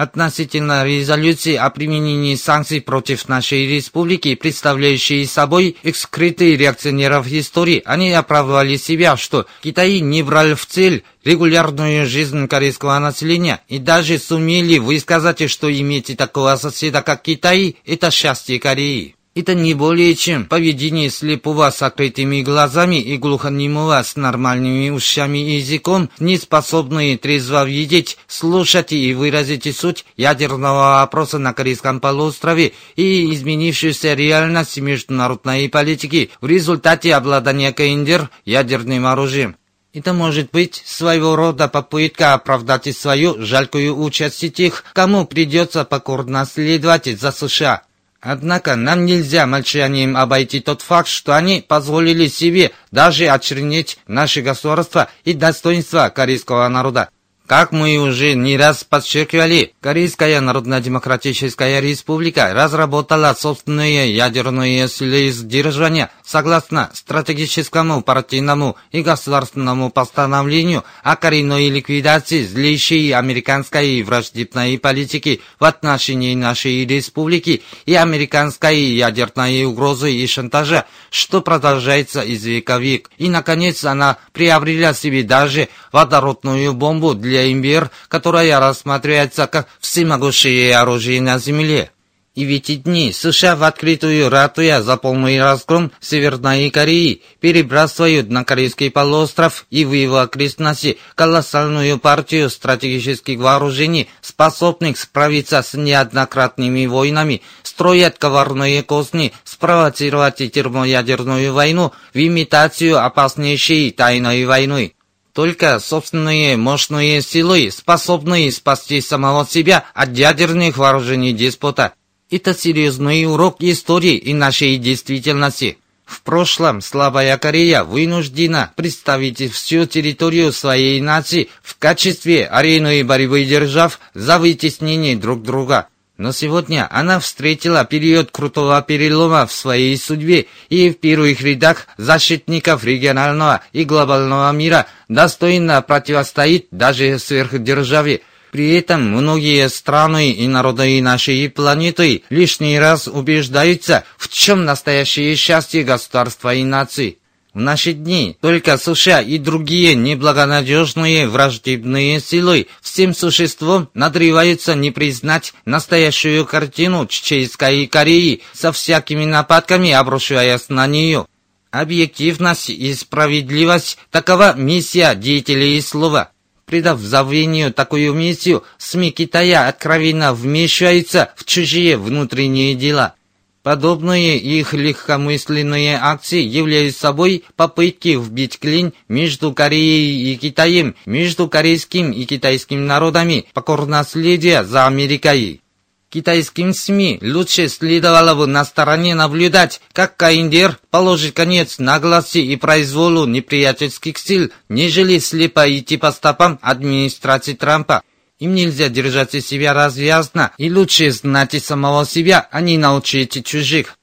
Относительно 0.00 0.82
резолюции 0.82 1.56
о 1.56 1.68
применении 1.68 2.34
санкций 2.34 2.80
против 2.80 3.28
нашей 3.28 3.66
республики, 3.66 4.34
представляющей 4.34 5.26
собой 5.26 5.76
экскрытые 5.82 6.56
реакционеров 6.56 7.26
истории, 7.26 7.82
они 7.84 8.10
оправдывали 8.10 8.78
себя, 8.78 9.18
что 9.18 9.44
Китай 9.62 10.00
не 10.00 10.22
брал 10.22 10.54
в 10.54 10.64
цель 10.64 11.04
регулярную 11.22 12.06
жизнь 12.06 12.48
корейского 12.48 12.98
населения 12.98 13.60
и 13.68 13.78
даже 13.78 14.16
сумели 14.16 14.78
высказать, 14.78 15.50
что 15.50 15.70
иметь 15.70 16.16
такого 16.16 16.56
соседа, 16.56 17.02
как 17.02 17.20
Китай, 17.20 17.76
это 17.84 18.10
счастье 18.10 18.58
Кореи. 18.58 19.16
Это 19.32 19.54
не 19.54 19.74
более 19.74 20.16
чем 20.16 20.44
поведение 20.44 21.08
слепого 21.08 21.70
с 21.70 21.82
открытыми 21.82 22.42
глазами 22.42 22.96
и 23.00 23.16
глухонемого 23.16 24.02
с 24.02 24.16
нормальными 24.16 24.90
ушами 24.90 25.38
и 25.38 25.58
языком, 25.58 26.10
не 26.18 26.36
способные 26.36 27.16
трезво 27.16 27.64
видеть, 27.64 28.18
слушать 28.26 28.90
и 28.90 29.14
выразить 29.14 29.76
суть 29.76 30.04
ядерного 30.16 30.98
вопроса 30.98 31.38
на 31.38 31.52
Корейском 31.52 32.00
полуострове 32.00 32.72
и 32.96 33.32
изменившуюся 33.32 34.14
реальность 34.14 34.78
международной 34.78 35.68
политики 35.68 36.30
в 36.40 36.48
результате 36.48 37.14
обладания 37.14 37.72
КНДР 37.72 38.30
ядерным 38.44 39.06
оружием. 39.06 39.54
Это 39.92 40.12
может 40.12 40.50
быть 40.50 40.82
своего 40.84 41.36
рода 41.36 41.68
попытка 41.68 42.34
оправдать 42.34 42.96
свою 42.96 43.40
жалкую 43.44 43.96
участь 43.96 44.52
тех, 44.54 44.82
кому 44.92 45.24
придется 45.24 45.84
покорно 45.84 46.44
следовать 46.46 47.06
за 47.20 47.30
США. 47.30 47.82
Однако 48.20 48.76
нам 48.76 49.06
нельзя 49.06 49.46
молчанием 49.46 50.16
обойти 50.16 50.60
тот 50.60 50.82
факт, 50.82 51.08
что 51.08 51.34
они 51.34 51.64
позволили 51.66 52.26
себе 52.26 52.72
даже 52.90 53.26
очернить 53.28 53.98
наше 54.06 54.42
государство 54.42 55.08
и 55.24 55.32
достоинство 55.32 56.10
корейского 56.14 56.68
народа. 56.68 57.08
Как 57.50 57.72
мы 57.72 57.96
уже 57.96 58.34
не 58.34 58.56
раз 58.56 58.84
подчеркивали, 58.84 59.74
Корейская 59.80 60.40
Народно-Демократическая 60.40 61.80
Республика 61.80 62.54
разработала 62.54 63.34
собственное 63.36 64.06
ядерное 64.06 64.86
силы 64.86 65.30
сдержания 65.30 66.12
согласно 66.24 66.90
стратегическому 66.94 68.02
партийному 68.02 68.76
и 68.92 69.02
государственному 69.02 69.90
постановлению 69.90 70.84
о 71.02 71.16
коренной 71.16 71.70
ликвидации 71.70 72.44
злейшей 72.44 73.10
американской 73.10 74.00
враждебной 74.04 74.78
политики 74.78 75.40
в 75.58 75.64
отношении 75.64 76.36
нашей 76.36 76.86
республики 76.86 77.64
и 77.84 77.96
американской 77.96 78.78
ядерной 78.78 79.64
угрозы 79.64 80.12
и 80.12 80.24
шантажа, 80.28 80.86
что 81.10 81.40
продолжается 81.40 82.20
из 82.20 82.44
века 82.44 82.78
в 82.78 82.82
век. 82.82 83.10
И, 83.18 83.28
наконец, 83.28 83.84
она 83.84 84.18
приобрела 84.32 84.94
себе 84.94 85.24
даже 85.24 85.68
водородную 85.90 86.74
бомбу 86.74 87.14
для 87.14 87.39
имбир, 87.48 87.90
которая 88.08 88.58
рассматривается 88.58 89.46
как 89.46 89.68
всемогущее 89.80 90.76
оружие 90.76 91.20
на 91.20 91.38
Земле. 91.38 91.90
И 92.36 92.46
в 92.46 92.48
эти 92.48 92.76
дни 92.76 93.12
США 93.12 93.56
в 93.56 93.64
открытую 93.64 94.28
ратуя 94.28 94.82
за 94.82 94.96
полный 94.96 95.42
разгром 95.42 95.90
Северной 96.00 96.70
Кореи 96.70 97.22
перебрасывают 97.40 98.30
на 98.30 98.44
Корейский 98.44 98.88
полуостров 98.88 99.66
и 99.68 99.84
в 99.84 99.92
его 99.92 100.18
окрестности 100.18 100.98
колоссальную 101.16 101.98
партию 101.98 102.48
стратегических 102.48 103.40
вооружений, 103.40 104.08
способных 104.20 104.96
справиться 104.98 105.60
с 105.60 105.74
неоднократными 105.74 106.86
войнами, 106.86 107.42
строят 107.64 108.16
коварные 108.18 108.84
козни, 108.84 109.32
спровоцировать 109.42 110.36
термоядерную 110.52 111.52
войну 111.52 111.92
в 112.14 112.18
имитацию 112.18 113.04
опаснейшей 113.04 113.90
тайной 113.90 114.44
войны. 114.44 114.94
Только 115.32 115.78
собственные 115.78 116.56
мощные 116.56 117.22
силы, 117.22 117.70
способные 117.70 118.50
спасти 118.50 119.00
самого 119.00 119.46
себя 119.46 119.84
от 119.94 120.16
ядерных 120.16 120.76
вооружений 120.76 121.32
деспота. 121.32 121.94
Это 122.30 122.52
серьезный 122.54 123.26
урок 123.26 123.56
истории 123.60 124.16
и 124.16 124.34
нашей 124.34 124.76
действительности. 124.76 125.78
В 126.04 126.22
прошлом 126.22 126.80
слабая 126.80 127.38
Корея 127.38 127.84
вынуждена 127.84 128.72
представить 128.74 129.52
всю 129.52 129.86
территорию 129.86 130.52
своей 130.52 131.00
нации 131.00 131.48
в 131.62 131.78
качестве 131.78 132.46
арены 132.46 133.04
борьбы 133.04 133.44
держав 133.44 134.00
за 134.14 134.40
вытеснение 134.40 135.16
друг 135.16 135.44
друга. 135.44 135.86
Но 136.20 136.32
сегодня 136.32 136.86
она 136.90 137.18
встретила 137.18 137.82
период 137.86 138.30
крутого 138.30 138.82
перелома 138.82 139.46
в 139.46 139.52
своей 139.54 139.96
судьбе 139.96 140.48
и 140.68 140.90
в 140.90 140.98
первых 140.98 141.40
рядах 141.40 141.86
защитников 141.96 142.84
регионального 142.84 143.62
и 143.72 143.84
глобального 143.84 144.52
мира 144.52 144.84
достойно 145.08 145.80
противостоит 145.80 146.66
даже 146.70 147.18
сверхдержаве. 147.18 148.20
При 148.52 148.74
этом 148.74 149.00
многие 149.00 149.66
страны 149.70 150.32
и 150.32 150.46
народы 150.46 151.00
нашей 151.00 151.48
планеты 151.48 152.22
лишний 152.28 152.78
раз 152.78 153.08
убеждаются, 153.08 154.04
в 154.18 154.28
чем 154.28 154.66
настоящее 154.66 155.34
счастье 155.36 155.84
государства 155.84 156.54
и 156.54 156.64
нации. 156.64 157.19
В 157.52 157.58
наши 157.58 157.94
дни 157.94 158.36
только 158.40 158.78
США 158.78 159.20
и 159.20 159.36
другие 159.36 159.96
неблагонадежные 159.96 161.26
враждебные 161.26 162.20
силы 162.20 162.68
всем 162.80 163.12
существом 163.12 163.88
надрываются 163.92 164.76
не 164.76 164.92
признать 164.92 165.52
настоящую 165.64 166.46
картину 166.46 167.08
Чеченской 167.08 167.88
Кореи 167.88 168.42
со 168.52 168.70
всякими 168.70 169.24
нападками, 169.24 169.90
обрушиваясь 169.90 170.68
на 170.68 170.86
нее. 170.86 171.26
Объективность 171.72 172.70
и 172.70 172.94
справедливость– 172.94 173.98
такова 174.12 174.54
миссия 174.54 175.14
деятелей 175.16 175.80
слова. 175.80 176.30
Придав 176.66 177.00
забвению 177.00 177.72
такую 177.72 178.14
миссию, 178.14 178.62
СМИ 178.78 179.10
Китая 179.10 179.66
откровенно 179.66 180.34
вмешиваются 180.34 181.32
в 181.34 181.44
чужие 181.44 181.96
внутренние 181.96 182.76
дела– 182.76 183.14
Подобные 183.62 184.38
их 184.38 184.72
легкомысленные 184.72 185.98
акции 186.00 186.40
являются 186.40 187.00
собой 187.00 187.44
попытки 187.56 188.16
вбить 188.16 188.58
клин 188.58 188.94
между 189.06 189.52
Кореей 189.52 190.32
и 190.32 190.36
Китаем, 190.36 190.94
между 191.04 191.46
корейским 191.46 192.10
и 192.10 192.24
китайским 192.24 192.86
народами, 192.86 193.44
покорно 193.52 194.02
следя 194.04 194.64
за 194.64 194.86
Америкой. 194.86 195.60
Китайским 196.08 196.72
СМИ 196.72 197.20
лучше 197.22 197.68
следовало 197.68 198.34
бы 198.34 198.46
на 198.46 198.64
стороне 198.64 199.14
наблюдать, 199.14 199.80
как 199.92 200.16
КНДР 200.16 200.80
положит 200.90 201.36
конец 201.36 201.78
наглости 201.78 202.38
и 202.38 202.56
произволу 202.56 203.26
неприятельских 203.26 204.18
сил, 204.18 204.50
нежели 204.68 205.18
слепо 205.18 205.70
идти 205.70 205.98
по 205.98 206.10
стопам 206.10 206.58
администрации 206.62 207.52
Трампа. 207.52 208.02
Им 208.40 208.54
нельзя 208.54 208.88
держать 208.88 209.32
себя 209.44 209.74
развязно, 209.74 210.52
и 210.56 210.70
лучше 210.70 211.12
знать 211.12 211.62
самого 211.62 212.06
себя, 212.06 212.48
а 212.50 212.62
не 212.62 212.78
научить 212.78 213.44
чужих. 213.46 213.98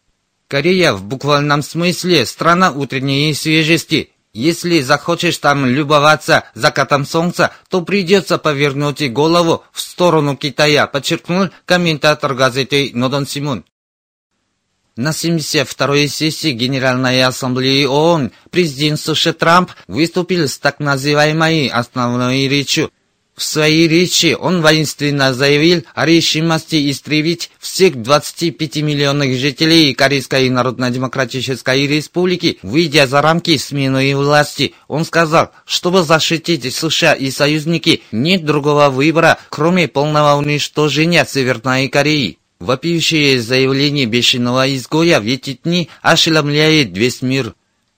Корея 0.47 0.93
в 0.93 1.04
буквальном 1.04 1.63
смысле 1.63 2.26
страна 2.26 2.71
утренней 2.71 3.34
свежести. 3.34 4.12
Если 4.34 4.82
захочешь 4.82 5.39
там 5.39 5.65
любоваться 5.65 6.43
закатом 6.54 7.06
солнца, 7.06 7.52
то 7.69 7.82
придется 7.82 8.38
повернуть 8.38 9.12
голову 9.12 9.63
в 9.71 9.82
сторону 9.82 10.38
Китая, 10.38 10.86
подчеркнул 10.86 11.50
комментатор 11.65 12.36
газеты 12.36 12.91
Нодон 12.93 13.26
Симон. 13.26 13.65
На 14.95 15.10
72-й 15.10 16.08
сессии 16.08 16.52
Генеральной 16.52 17.23
Ассамблеи 17.23 17.86
ООН 17.86 18.32
президент 18.52 19.00
США 19.00 19.34
Трамп 19.34 19.71
выступил 19.88 20.47
с 20.47 20.60
так 20.60 20.80
называемой 20.80 21.67
основной 21.67 22.47
речью, 22.47 22.91
в 23.38 23.43
своей 23.43 23.88
речи 23.88 24.36
он 24.38 24.63
воинственно 24.63 25.32
заявил 25.32 25.84
о 25.93 26.08
решимости 26.08 26.89
истребить 26.89 27.52
всех 27.60 28.02
25 28.02 28.78
миллионных 28.78 29.38
жителей 29.38 29.93
Корейской 29.93 30.50
Народно-Демократической 30.50 31.86
Республики, 31.86 32.58
выйдя 32.63 33.06
за 33.06 33.21
рамки 33.21 33.56
смены 33.58 34.15
власти. 34.17 34.73
Он 34.88 35.06
сказал, 35.06 35.52
чтобы 35.65 36.02
защитить 36.02 36.73
США 36.73 37.13
и 37.13 37.30
союзники, 37.30 38.02
нет 38.12 38.43
другого 38.43 38.89
выбора, 38.89 39.38
кроме 39.50 39.88
полного 39.88 40.36
уничтожения 40.39 41.23
Северной 41.23 41.89
Кореи. 41.89 42.39
Вопиющее 42.60 43.39
заявление 43.39 44.08
бешеного 44.08 44.76
изгоя 44.76 45.19
в 45.19 45.28
эти 45.28 45.60
дни 45.63 45.89
ошеломляет 46.02 46.97
весь 46.97 47.21
мир. 47.21 47.54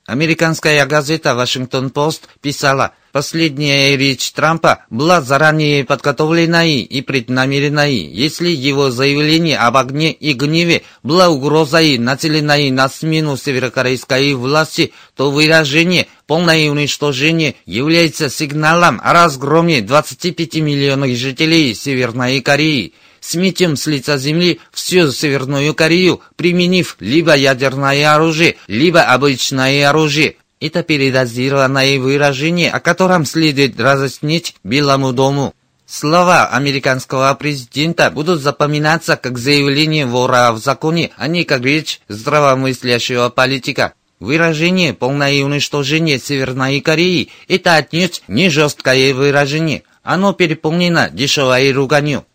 Американская 0.10 0.86
газета 0.86 1.36
«Вашингтон-Пост» 1.36 2.28
писала– 2.42 2.94
Последняя 3.12 3.98
речь 3.98 4.32
Трампа 4.34 4.86
была 4.92 5.22
заранее 5.22 5.84
подготовленной 5.84 6.82
и 6.82 7.02
преднамеренной, 7.02 7.96
если 7.96 8.50
его 8.50 8.92
заявление 8.92 9.58
об 9.58 9.78
огне 9.78 10.12
и 10.12 10.34
гневе 10.34 10.84
было 11.02 11.28
угрозой, 11.28 11.98
нацеленной 11.98 12.70
на 12.70 12.88
смену 12.88 13.36
северокорейской 13.36 14.36
власти, 14.36 14.94
то 15.16 15.32
выражение 15.32 16.08
«полное 16.28 16.70
уничтожение» 16.70 17.56
является 17.66 18.30
сигналом 18.30 19.02
о 19.04 19.12
разгроме 19.14 19.82
25 19.82 20.58
миллионов 20.58 21.10
жителей 21.10 21.74
Северной 21.74 22.42
Кореи. 22.42 22.94
Сметем 23.22 23.76
с 23.76 23.86
лица 23.88 24.18
земли 24.18 24.60
всю 24.72 25.12
Северную 25.12 25.74
Корею, 25.74 26.22
применив 26.36 26.96
либо 27.00 27.36
ядерное 27.36 28.14
оружие, 28.14 28.56
либо 28.68 29.02
обычное 29.02 29.90
оружие. 29.90 30.36
Это 30.60 30.84
передозированное 30.84 32.00
выражение, 32.00 32.70
о 32.72 32.80
котором 32.80 33.26
следует 33.26 33.80
разъяснить 33.80 34.56
Белому 34.64 35.14
дому. 35.14 35.54
Слова 35.86 36.48
американского 36.50 37.34
президента 37.34 38.12
будут 38.12 38.42
запоминаться 38.42 39.16
как 39.16 39.40
заявление 39.40 40.06
вора 40.06 40.52
в 40.52 40.60
законе, 40.60 41.12
а 41.18 41.28
не 41.28 41.46
как 41.46 41.64
речь 41.64 42.02
здравомыслящего 42.10 43.30
политика. 43.30 43.94
Выражение 44.20 44.94
«полное 44.94 45.44
уничтожение 45.44 46.20
Северной 46.20 46.82
Кореи»– 46.82 47.30
это 47.48 47.78
отнюдь 47.78 48.22
не 48.28 48.50
жесткое 48.50 49.14
выражение. 49.14 49.84
Оно 50.04 50.34
переполнено 50.34 51.10
дешевой 51.10 51.72
руганью. 51.72 52.26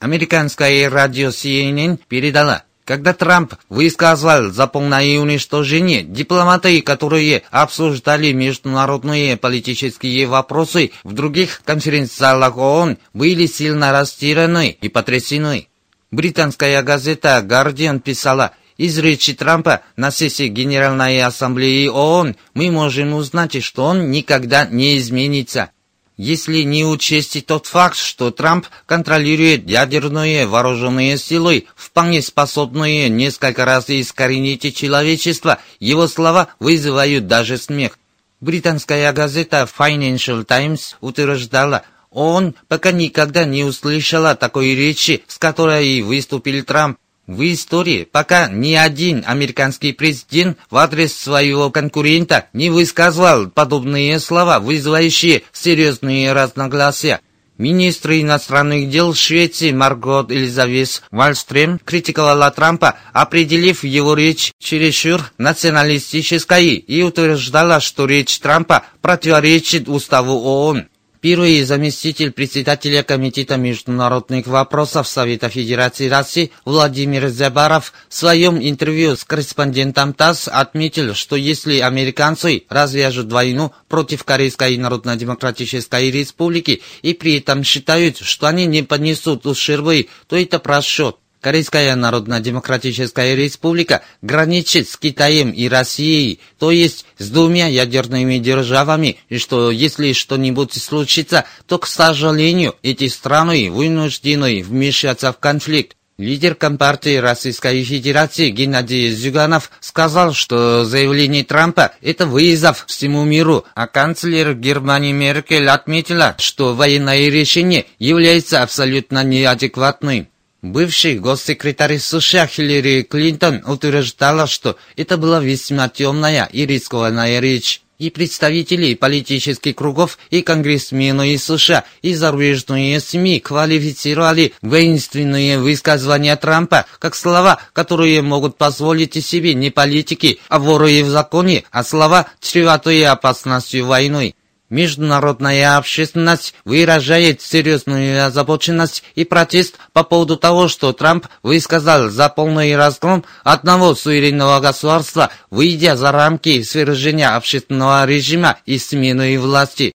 Американское 0.00 0.88
радио 0.88 1.28
CNN 1.28 1.98
передало, 2.08 2.64
когда 2.86 3.12
Трамп 3.12 3.52
высказывал 3.68 4.50
за 4.50 4.66
полное 4.66 5.20
уничтожение, 5.20 6.02
дипломаты, 6.02 6.80
которые 6.80 7.42
обсуждали 7.50 8.32
международные 8.32 9.36
политические 9.36 10.26
вопросы 10.26 10.92
в 11.04 11.12
других 11.12 11.60
конференциях 11.66 12.56
ООН, 12.56 12.96
были 13.12 13.44
сильно 13.44 13.92
растеряны 13.92 14.70
и 14.80 14.88
потрясены. 14.88 15.68
Британская 16.10 16.82
газета 16.82 17.42
«Гардиан» 17.42 18.00
писала, 18.00 18.52
из 18.78 18.98
речи 18.98 19.34
Трампа 19.34 19.82
на 19.96 20.10
сессии 20.10 20.48
Генеральной 20.48 21.20
Ассамблеи 21.20 21.88
ООН 21.88 22.36
мы 22.54 22.70
можем 22.70 23.12
узнать, 23.12 23.62
что 23.62 23.84
он 23.84 24.10
никогда 24.10 24.64
не 24.64 24.96
изменится 24.96 25.72
если 26.20 26.64
не 26.64 26.84
учесть 26.84 27.46
тот 27.46 27.66
факт, 27.66 27.96
что 27.96 28.30
Трамп 28.30 28.66
контролирует 28.84 29.66
ядерные 29.66 30.46
вооруженные 30.46 31.16
силы, 31.16 31.64
вполне 31.74 32.20
способные 32.20 33.08
несколько 33.08 33.64
раз 33.64 33.88
искоренить 33.88 34.76
человечество, 34.76 35.60
его 35.78 36.06
слова 36.08 36.48
вызывают 36.58 37.26
даже 37.26 37.56
смех. 37.56 37.98
Британская 38.42 39.10
газета 39.14 39.66
Financial 39.78 40.44
Times 40.44 40.98
утверждала, 41.00 41.84
он 42.10 42.54
пока 42.68 42.92
никогда 42.92 43.46
не 43.46 43.64
услышала 43.64 44.34
такой 44.34 44.74
речи, 44.74 45.24
с 45.26 45.38
которой 45.38 46.02
выступил 46.02 46.62
Трамп. 46.66 46.98
В 47.30 47.42
истории 47.44 48.08
пока 48.10 48.48
ни 48.48 48.74
один 48.74 49.22
американский 49.24 49.92
президент 49.92 50.58
в 50.68 50.76
адрес 50.76 51.16
своего 51.16 51.70
конкурента 51.70 52.46
не 52.52 52.70
высказывал 52.70 53.48
подобные 53.48 54.18
слова, 54.18 54.58
вызывающие 54.58 55.44
серьезные 55.52 56.32
разногласия. 56.32 57.20
Министр 57.56 58.14
иностранных 58.14 58.90
дел 58.90 59.14
Швеции 59.14 59.70
Маргот 59.70 60.32
Элизавес 60.32 61.04
Вальстрем 61.12 61.78
критиковала 61.84 62.50
Трампа, 62.50 62.98
определив 63.12 63.84
его 63.84 64.14
речь 64.14 64.50
чересчур 64.58 65.22
националистической 65.38 66.74
и 66.74 67.02
утверждала, 67.04 67.78
что 67.78 68.06
речь 68.06 68.40
Трампа 68.40 68.82
противоречит 69.02 69.88
уставу 69.88 70.32
ООН. 70.32 70.88
Первый 71.20 71.62
заместитель 71.64 72.32
председателя 72.32 73.02
Комитета 73.02 73.58
международных 73.58 74.46
вопросов 74.46 75.06
Совета 75.06 75.50
Федерации 75.50 76.08
России 76.08 76.50
Владимир 76.64 77.28
Зебаров 77.28 77.92
в 78.08 78.14
своем 78.14 78.58
интервью 78.58 79.16
с 79.16 79.24
корреспондентом 79.24 80.14
ТАСС 80.14 80.48
отметил, 80.48 81.12
что 81.12 81.36
если 81.36 81.80
американцы 81.80 82.62
развяжут 82.70 83.30
войну 83.30 83.70
против 83.86 84.24
Корейской 84.24 84.78
Народно-Демократической 84.78 86.10
Республики 86.10 86.80
и 87.02 87.12
при 87.12 87.36
этом 87.36 87.64
считают, 87.64 88.16
что 88.16 88.46
они 88.46 88.64
не 88.64 88.82
понесут 88.82 89.44
ущербы, 89.44 90.08
то 90.26 90.36
это 90.36 90.58
просчет. 90.58 91.16
Корейская 91.40 91.94
Народно-Демократическая 91.96 93.34
Республика 93.34 94.02
граничит 94.20 94.88
с 94.88 94.98
Китаем 94.98 95.50
и 95.50 95.68
Россией, 95.68 96.40
то 96.58 96.70
есть 96.70 97.06
с 97.18 97.30
двумя 97.30 97.66
ядерными 97.66 98.36
державами, 98.36 99.16
и 99.30 99.38
что 99.38 99.70
если 99.70 100.12
что-нибудь 100.12 100.74
случится, 100.74 101.46
то, 101.66 101.78
к 101.78 101.86
сожалению, 101.86 102.74
эти 102.82 103.08
страны 103.08 103.70
вынуждены 103.70 104.62
вмешаться 104.62 105.32
в 105.32 105.38
конфликт. 105.38 105.96
Лидер 106.18 106.54
Компартии 106.54 107.16
Российской 107.16 107.82
Федерации 107.82 108.50
Геннадий 108.50 109.10
Зюганов 109.10 109.70
сказал, 109.80 110.34
что 110.34 110.84
заявление 110.84 111.44
Трампа– 111.44 111.92
это 112.02 112.26
вызов 112.26 112.84
всему 112.86 113.24
миру, 113.24 113.64
а 113.74 113.86
канцлер 113.86 114.52
Германии 114.52 115.12
Меркель 115.12 115.70
отметила, 115.70 116.36
что 116.38 116.74
военное 116.74 117.30
решение 117.30 117.86
является 117.98 118.62
абсолютно 118.62 119.24
неадекватным. 119.24 120.28
Бывший 120.62 121.18
госсекретарь 121.18 121.98
США 121.98 122.46
Хиллари 122.46 123.02
Клинтон 123.02 123.62
утверждала, 123.66 124.46
что 124.46 124.76
это 124.94 125.16
была 125.16 125.40
весьма 125.40 125.88
темная 125.88 126.50
и 126.52 126.66
рискованная 126.66 127.40
речь. 127.40 127.80
И 127.98 128.10
представители 128.10 128.94
политических 128.94 129.74
кругов, 129.74 130.18
и 130.30 130.42
конгрессмены 130.42 131.32
из 131.32 131.44
США, 131.44 131.84
и 132.02 132.14
зарубежные 132.14 133.00
СМИ 133.00 133.40
квалифицировали 133.40 134.54
воинственные 134.62 135.58
высказывания 135.58 136.36
Трампа 136.36 136.86
как 136.98 137.14
слова, 137.14 137.60
которые 137.74 138.20
могут 138.20 138.56
позволить 138.56 139.22
себе 139.24 139.54
не 139.54 139.70
политики, 139.70 140.40
а 140.48 140.58
воры 140.58 141.02
в 141.04 141.08
законе, 141.08 141.64
а 141.70 141.84
слова, 141.84 142.26
чреватые 142.40 143.08
опасностью 143.08 143.86
войны. 143.86 144.34
Международная 144.70 145.76
общественность 145.76 146.54
выражает 146.64 147.42
серьезную 147.42 148.24
озабоченность 148.24 149.02
и 149.16 149.24
протест 149.24 149.76
по 149.92 150.04
поводу 150.04 150.36
того, 150.36 150.68
что 150.68 150.92
Трамп 150.92 151.26
высказал 151.42 152.08
за 152.08 152.28
полный 152.28 152.76
разгром 152.76 153.24
одного 153.42 153.96
суверенного 153.96 154.60
государства, 154.60 155.30
выйдя 155.50 155.96
за 155.96 156.12
рамки 156.12 156.62
свержения 156.62 157.34
общественного 157.34 158.06
режима 158.06 158.58
и 158.64 158.78
смены 158.78 159.38
власти. 159.40 159.92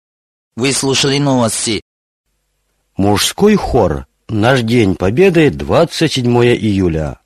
Вы 0.58 0.74
слушали 0.74 1.18
новости. 1.20 1.82
Мужской 2.98 3.56
хор. 3.56 4.06
Наш 4.28 4.62
день 4.62 4.96
победы 4.96 5.52
27 5.52 6.26
июля. 6.46 7.20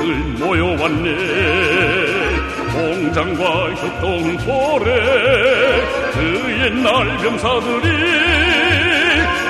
전우들 0.00 0.16
모여왔네. 0.38 1.08
공장과 2.72 3.70
협동포래 3.74 4.90
그 6.12 6.20
옛날 6.64 7.16
병사들이 7.18 7.86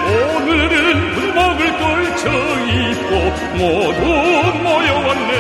오늘은 0.09 1.15
군복을 1.15 1.61
걸쳐 1.79 2.25
입고 2.67 3.13
모두 3.57 4.01
모여왔네 4.63 5.31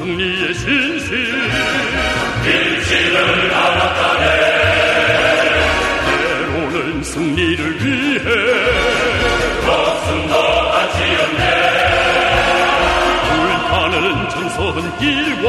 승리의 0.00 0.54
신심 0.54 1.14
때로는 6.16 7.02
승리를 7.02 7.84
위해 7.84 8.24
불타는 13.28 14.28
전선 14.30 14.98
길과 14.98 15.46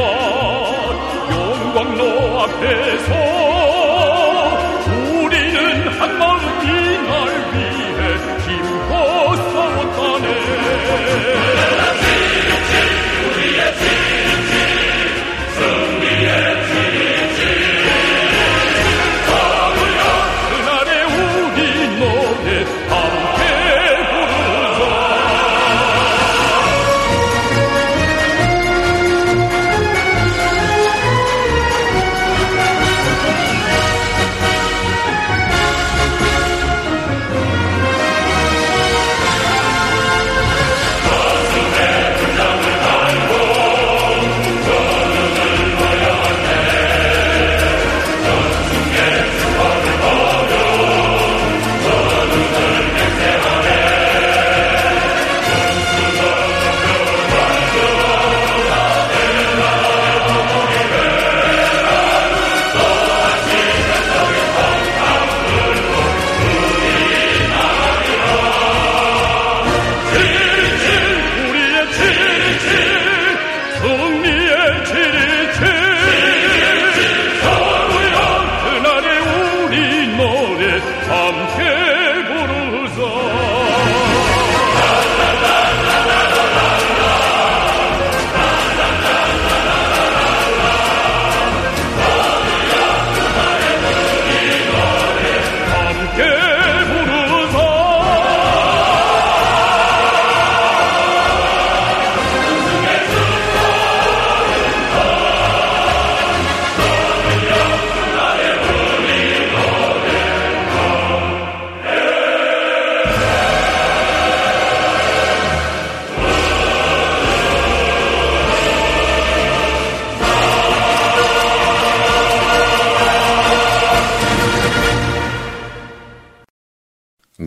영광로 1.30 2.40
앞에서 2.42 3.91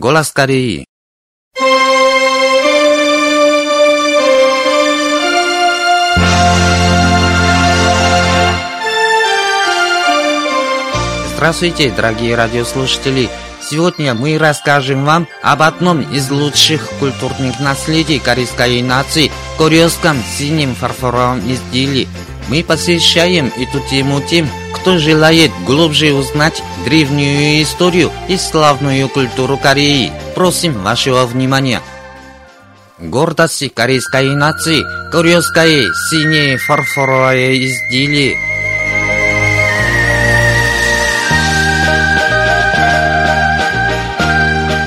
Голос 0.06 0.30
Кореи. 0.30 0.84
Здравствуйте, 11.34 11.90
дорогие 11.90 12.36
радиослушатели! 12.36 13.28
Сегодня 13.60 14.14
мы 14.14 14.38
расскажем 14.38 15.04
вам 15.04 15.26
об 15.42 15.62
одном 15.62 16.02
из 16.02 16.30
лучших 16.30 16.88
культурных 17.00 17.58
наследий 17.58 18.20
корейской 18.20 18.82
нации– 18.82 19.32
корейском 19.58 20.22
синем 20.22 20.76
фарфоровом 20.76 21.40
изделии. 21.52 22.06
Мы 22.48 22.62
посвящаем 22.62 23.52
эту 23.56 23.80
тему 23.90 24.20
тем, 24.20 24.48
кто 24.76 24.98
желает 24.98 25.50
глубже 25.64 26.12
узнать 26.12 26.62
древнюю 26.84 27.62
историю 27.62 28.12
и 28.28 28.36
славную 28.36 29.08
культуру 29.08 29.56
Кореи. 29.56 30.12
Просим 30.34 30.82
вашего 30.82 31.26
внимания. 31.26 31.80
Гордость 32.98 33.74
корейской 33.74 34.34
нации– 34.34 34.82
корейское 35.12 35.92
синее 36.08 36.56
фарфоровое 36.58 37.54
изделие– 37.56 38.36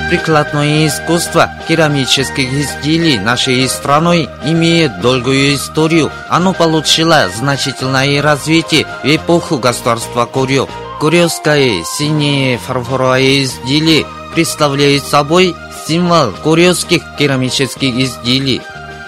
Прикладное 0.10 0.88
искусство 0.88 1.52
керамических 1.68 2.52
изделий 2.52 3.20
нашей 3.20 3.70
страной 3.70 4.28
имеет 4.44 5.02
долгую 5.02 5.54
историю. 5.54 6.12
Оно 6.30 6.52
получило 6.54 7.30
значительное 7.30 8.20
развитие 8.20 8.88
в 9.04 9.06
эпоху 9.06 9.60
государства 9.60 10.26
Корю. 10.26 10.68
Корейское 11.00 11.84
синее 11.84 12.58
фарфоровое 12.58 13.44
изделие 13.44 14.08
представляет 14.34 15.04
собой 15.04 15.56
символ 15.86 16.32
корейских 16.44 17.04
керамических 17.20 17.94
изделий. 17.94 18.64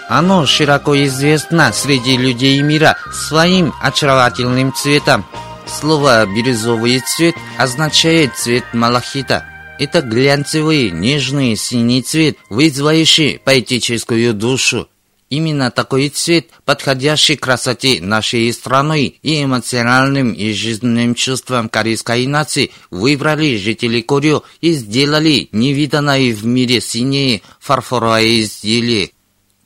Оно 0.07 0.45
широко 0.45 0.95
известно 1.05 1.73
среди 1.73 2.15
людей 2.15 2.61
мира 2.61 2.95
своим 3.11 3.73
очаровательным 3.81 4.71
цветом. 4.71 5.25
Слово 5.65 6.27
«бирюзовый 6.27 6.99
цвет» 6.99 7.33
означает 7.57 8.35
цвет 8.37 8.65
малахита. 8.71 9.45
Это 9.81 10.03
глянцевый, 10.03 10.91
нежный 10.91 11.55
синий 11.55 12.03
цвет, 12.03 12.37
вызывающий 12.51 13.39
поэтическую 13.39 14.31
душу. 14.31 14.87
Именно 15.31 15.71
такой 15.71 16.09
цвет, 16.09 16.49
подходящий 16.65 17.35
красоте 17.35 17.99
нашей 17.99 18.53
страны 18.53 19.15
и 19.23 19.43
эмоциональным 19.43 20.33
и 20.33 20.53
жизненным 20.53 21.15
чувствам 21.15 21.67
корейской 21.67 22.27
нации, 22.27 22.69
выбрали 22.91 23.57
жители 23.57 24.01
Корю 24.01 24.43
и 24.59 24.73
сделали 24.73 25.49
невиданное 25.51 26.31
в 26.31 26.45
мире 26.45 26.79
синее 26.79 27.41
фарфоровое 27.59 28.41
изделие. 28.41 29.09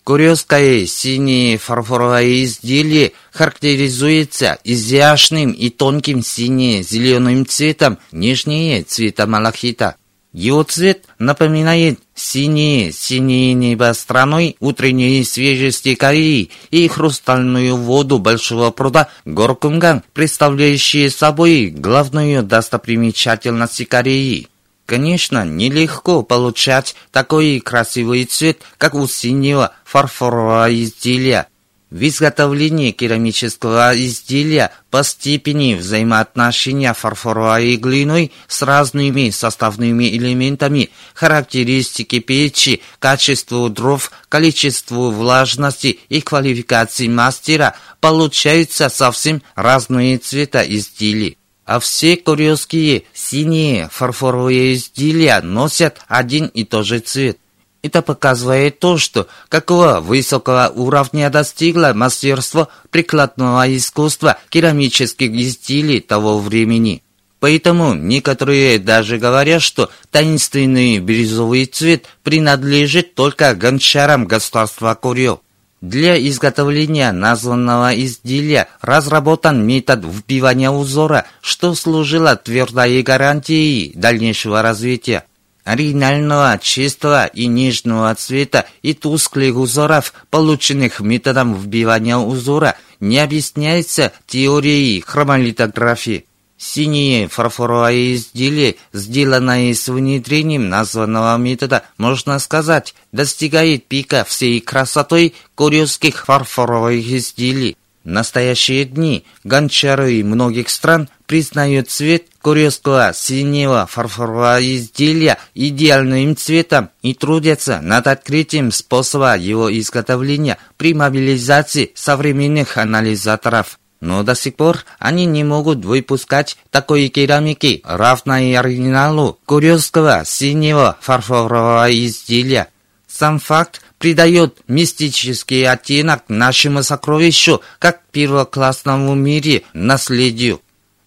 Корейское 0.05 0.85
синее 0.85 1.57
фарфоровое 1.57 2.45
изделие 2.45 3.11
характеризуется 3.33 4.59
изящным 4.63 5.51
и 5.51 5.69
тонким 5.69 6.23
сине-зеленым 6.23 7.45
цветом, 7.45 7.97
нежнее 8.13 8.83
цвета 8.83 9.27
малахита. 9.27 9.97
Его 10.35 10.63
цвет 10.63 11.05
напоминает 11.17 12.01
синее, 12.13 12.91
синее 12.91 13.53
небо 13.53 13.93
страной, 13.93 14.57
утренней 14.59 15.23
свежести 15.23 15.95
Кореи 15.95 16.51
и 16.71 16.89
хрустальную 16.89 17.77
воду 17.77 18.19
большого 18.19 18.71
пруда 18.71 19.07
Горкунган, 19.23 20.03
представляющие 20.11 21.09
собой 21.09 21.67
главную 21.67 22.43
достопримечательность 22.43 23.87
Кореи. 23.87 24.49
Конечно, 24.85 25.45
нелегко 25.45 26.21
получать 26.21 26.97
такой 27.13 27.61
красивый 27.61 28.25
цвет, 28.25 28.59
как 28.77 28.93
у 28.93 29.07
синего 29.07 29.71
фарфорового 29.85 30.67
изделия. 30.75 31.47
В 31.95 32.05
изготовлении 32.05 32.91
керамического 32.91 33.93
изделия 33.95 34.71
по 34.91 35.01
степени 35.01 35.75
взаимоотношения 35.75 36.93
фарфоровой 36.93 37.77
глиной 37.77 38.33
с 38.49 38.63
разными 38.63 39.29
составными 39.29 40.03
элементами, 40.09 40.89
характеристики 41.13 42.19
печи, 42.19 42.81
качеству 42.99 43.69
дров, 43.69 44.11
количеству 44.27 45.09
влажности 45.09 46.01
и 46.09 46.19
квалификации 46.19 47.07
мастера 47.07 47.77
получаются 48.01 48.89
совсем 48.89 49.41
разные 49.55 50.17
цвета 50.17 50.63
изделий. 50.63 51.37
А 51.63 51.79
все 51.79 52.17
корейские 52.17 53.03
синие 53.13 53.87
фарфоровые 53.89 54.73
изделия 54.73 55.39
носят 55.41 56.01
один 56.09 56.47
и 56.47 56.65
тот 56.65 56.85
же 56.85 56.99
цвет. 56.99 57.37
Это 57.85 58.01
показывает 58.01 58.79
то, 58.79 58.97
что 58.97 59.27
какого 59.47 59.99
высокого 59.99 60.71
уровня 60.75 61.29
достигло 61.29 61.91
мастерство 61.93 62.67
прикладного 62.89 63.63
искусства 63.77 64.39
керамических 64.49 65.29
изделий 65.29 65.99
того 65.99 66.39
времени. 66.39 67.03
Поэтому 67.39 67.93
некоторые 67.93 68.79
даже 68.79 69.19
говорят, 69.19 69.61
что 69.61 69.91
таинственный 70.09 70.97
бирюзовый 70.97 71.65
цвет 71.65 72.07
принадлежит 72.23 73.13
только 73.13 73.53
гончарам 73.53 74.25
государства 74.25 74.95
Курё. 74.95 75.41
Для 75.79 76.17
изготовления 76.27 77.11
названного 77.11 77.93
изделия 78.03 78.67
разработан 78.81 79.63
метод 79.63 80.03
вбивания 80.03 80.71
узора, 80.71 81.27
что 81.39 81.75
служило 81.75 82.35
твердой 82.35 83.03
гарантией 83.03 83.91
дальнейшего 83.93 84.63
развития. 84.63 85.25
Оригинального, 85.65 86.59
чистого 86.61 87.25
и 87.25 87.47
нежного 87.47 88.13
цвета 88.13 88.67
и 88.83 88.93
тусклых 88.93 89.55
узоров, 89.55 90.13
полученных 90.29 90.99
методом 90.99 91.55
вбивания 91.55 92.17
узора, 92.17 92.77
не 92.99 93.17
объясняется 93.17 94.13
теорией 94.27 95.01
хромолитографии. 95.01 96.25
Синие 96.57 97.27
фарфоровые 97.27 98.13
изделия, 98.13 98.75
сделанные 98.93 99.73
с 99.73 99.87
внедрением 99.87 100.69
названного 100.69 101.35
метода, 101.37 101.83
можно 101.97 102.37
сказать, 102.37 102.93
достигает 103.11 103.87
пика 103.87 104.23
всей 104.23 104.61
красотой 104.61 105.33
курильских 105.55 106.25
фарфоровых 106.25 107.05
изделий. 107.07 107.75
В 108.05 108.09
настоящие 108.09 108.85
дни 108.85 109.25
гончары 109.43 110.23
многих 110.23 110.69
стран 110.69 111.09
признают 111.25 111.89
цвет 111.89 112.27
курильского 112.39 113.11
синего 113.15 113.87
фарфорового 113.87 114.59
изделия 114.61 115.39
идеальным 115.55 116.37
цветом 116.37 116.91
и 117.01 117.15
трудятся 117.15 117.81
над 117.81 118.05
открытием 118.05 118.71
способа 118.71 119.35
его 119.35 119.75
изготовления 119.75 120.59
при 120.77 120.93
мобилизации 120.93 121.93
современных 121.95 122.77
анализаторов. 122.77 123.79
Но 124.01 124.21
до 124.21 124.35
сих 124.35 124.55
пор 124.55 124.85
они 124.99 125.25
не 125.25 125.43
могут 125.43 125.83
выпускать 125.83 126.57
такой 126.69 127.07
керамики, 127.07 127.81
равной 127.83 128.55
оригиналу 128.55 129.39
курильского 129.45 130.21
синего 130.25 130.95
фарфорового 131.01 131.89
изделия. 131.91 132.67
Сам 133.07 133.39
факт 133.39 133.81
придает 133.97 134.59
мистический 134.67 135.67
оттенок 135.67 136.23
нашему 136.27 136.83
сокровищу, 136.83 137.61
как 137.79 138.01
первоклассному 138.11 139.15
мире 139.15 139.63
наследию. 139.73 140.61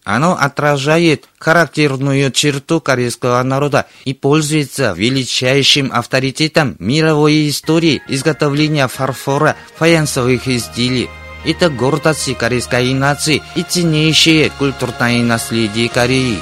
Оно 0.04 0.38
отражает 0.40 1.26
характерную 1.38 2.30
черту 2.32 2.80
корейского 2.80 3.42
народа 3.42 3.84
и 4.06 4.14
пользуется 4.14 4.94
величайшим 4.96 5.92
авторитетом 5.92 6.76
мировой 6.78 7.50
истории 7.50 8.00
изготовления 8.08 8.88
фарфора 8.88 9.54
фаянсовых 9.76 10.48
изделий. 10.48 11.10
Это 11.44 11.68
гордость 11.68 12.34
корейской 12.38 12.94
нации 12.94 13.42
и 13.54 13.62
ценнейшее 13.62 14.50
культурное 14.58 15.22
наследие 15.22 15.90
Кореи. 15.90 16.38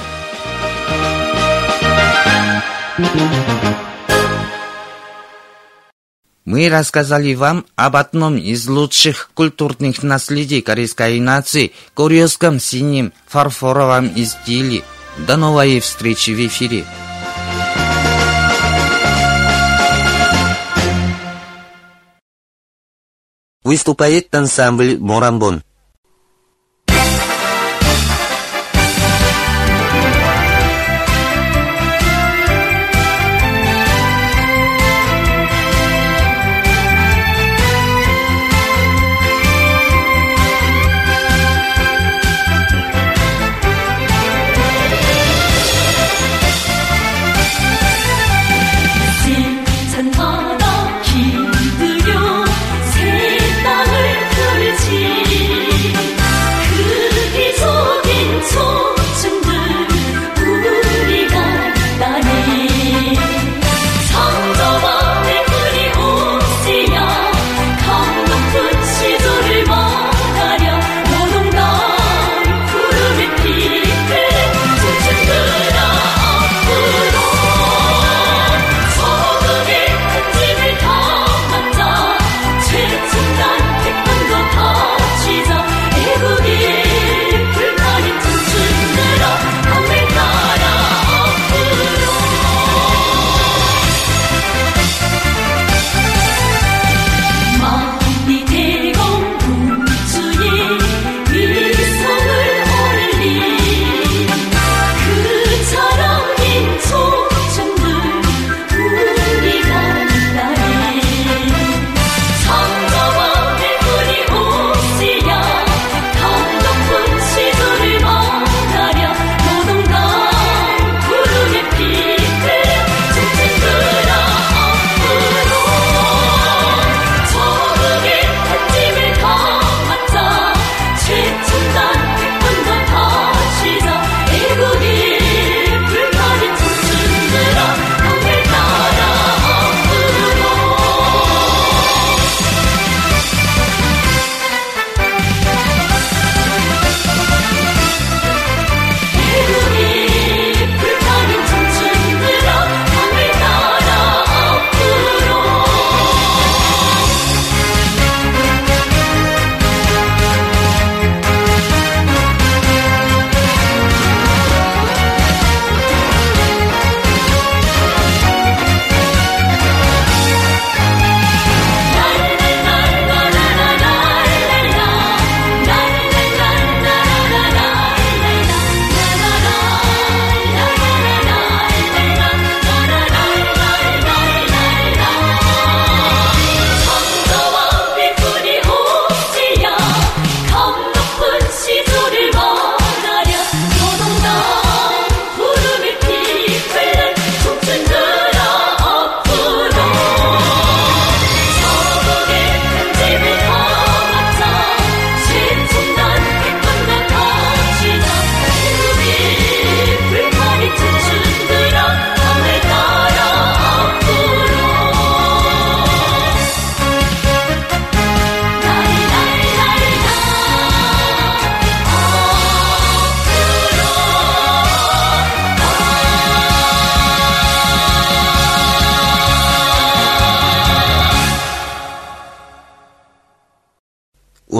Мы 6.47 6.69
рассказали 6.69 7.33
вам 7.33 7.65
об 7.75 7.97
одном 7.97 8.37
из 8.37 8.69
лучших 8.69 9.31
культурных 9.33 10.01
наследий 10.01 10.61
корейской 10.61 11.19
нации– 11.19 11.73
корейском 11.93 12.61
синем 12.61 13.11
фарфоровом 13.27 14.09
изделии. 14.15 14.85
До 15.27 15.35
новой 15.35 15.81
встречи 15.81 16.31
в 16.31 16.47
эфире. 16.47 16.85
Выступает 23.65 24.33
ансамбль 24.33 24.97
«Морамбон». 24.97 25.66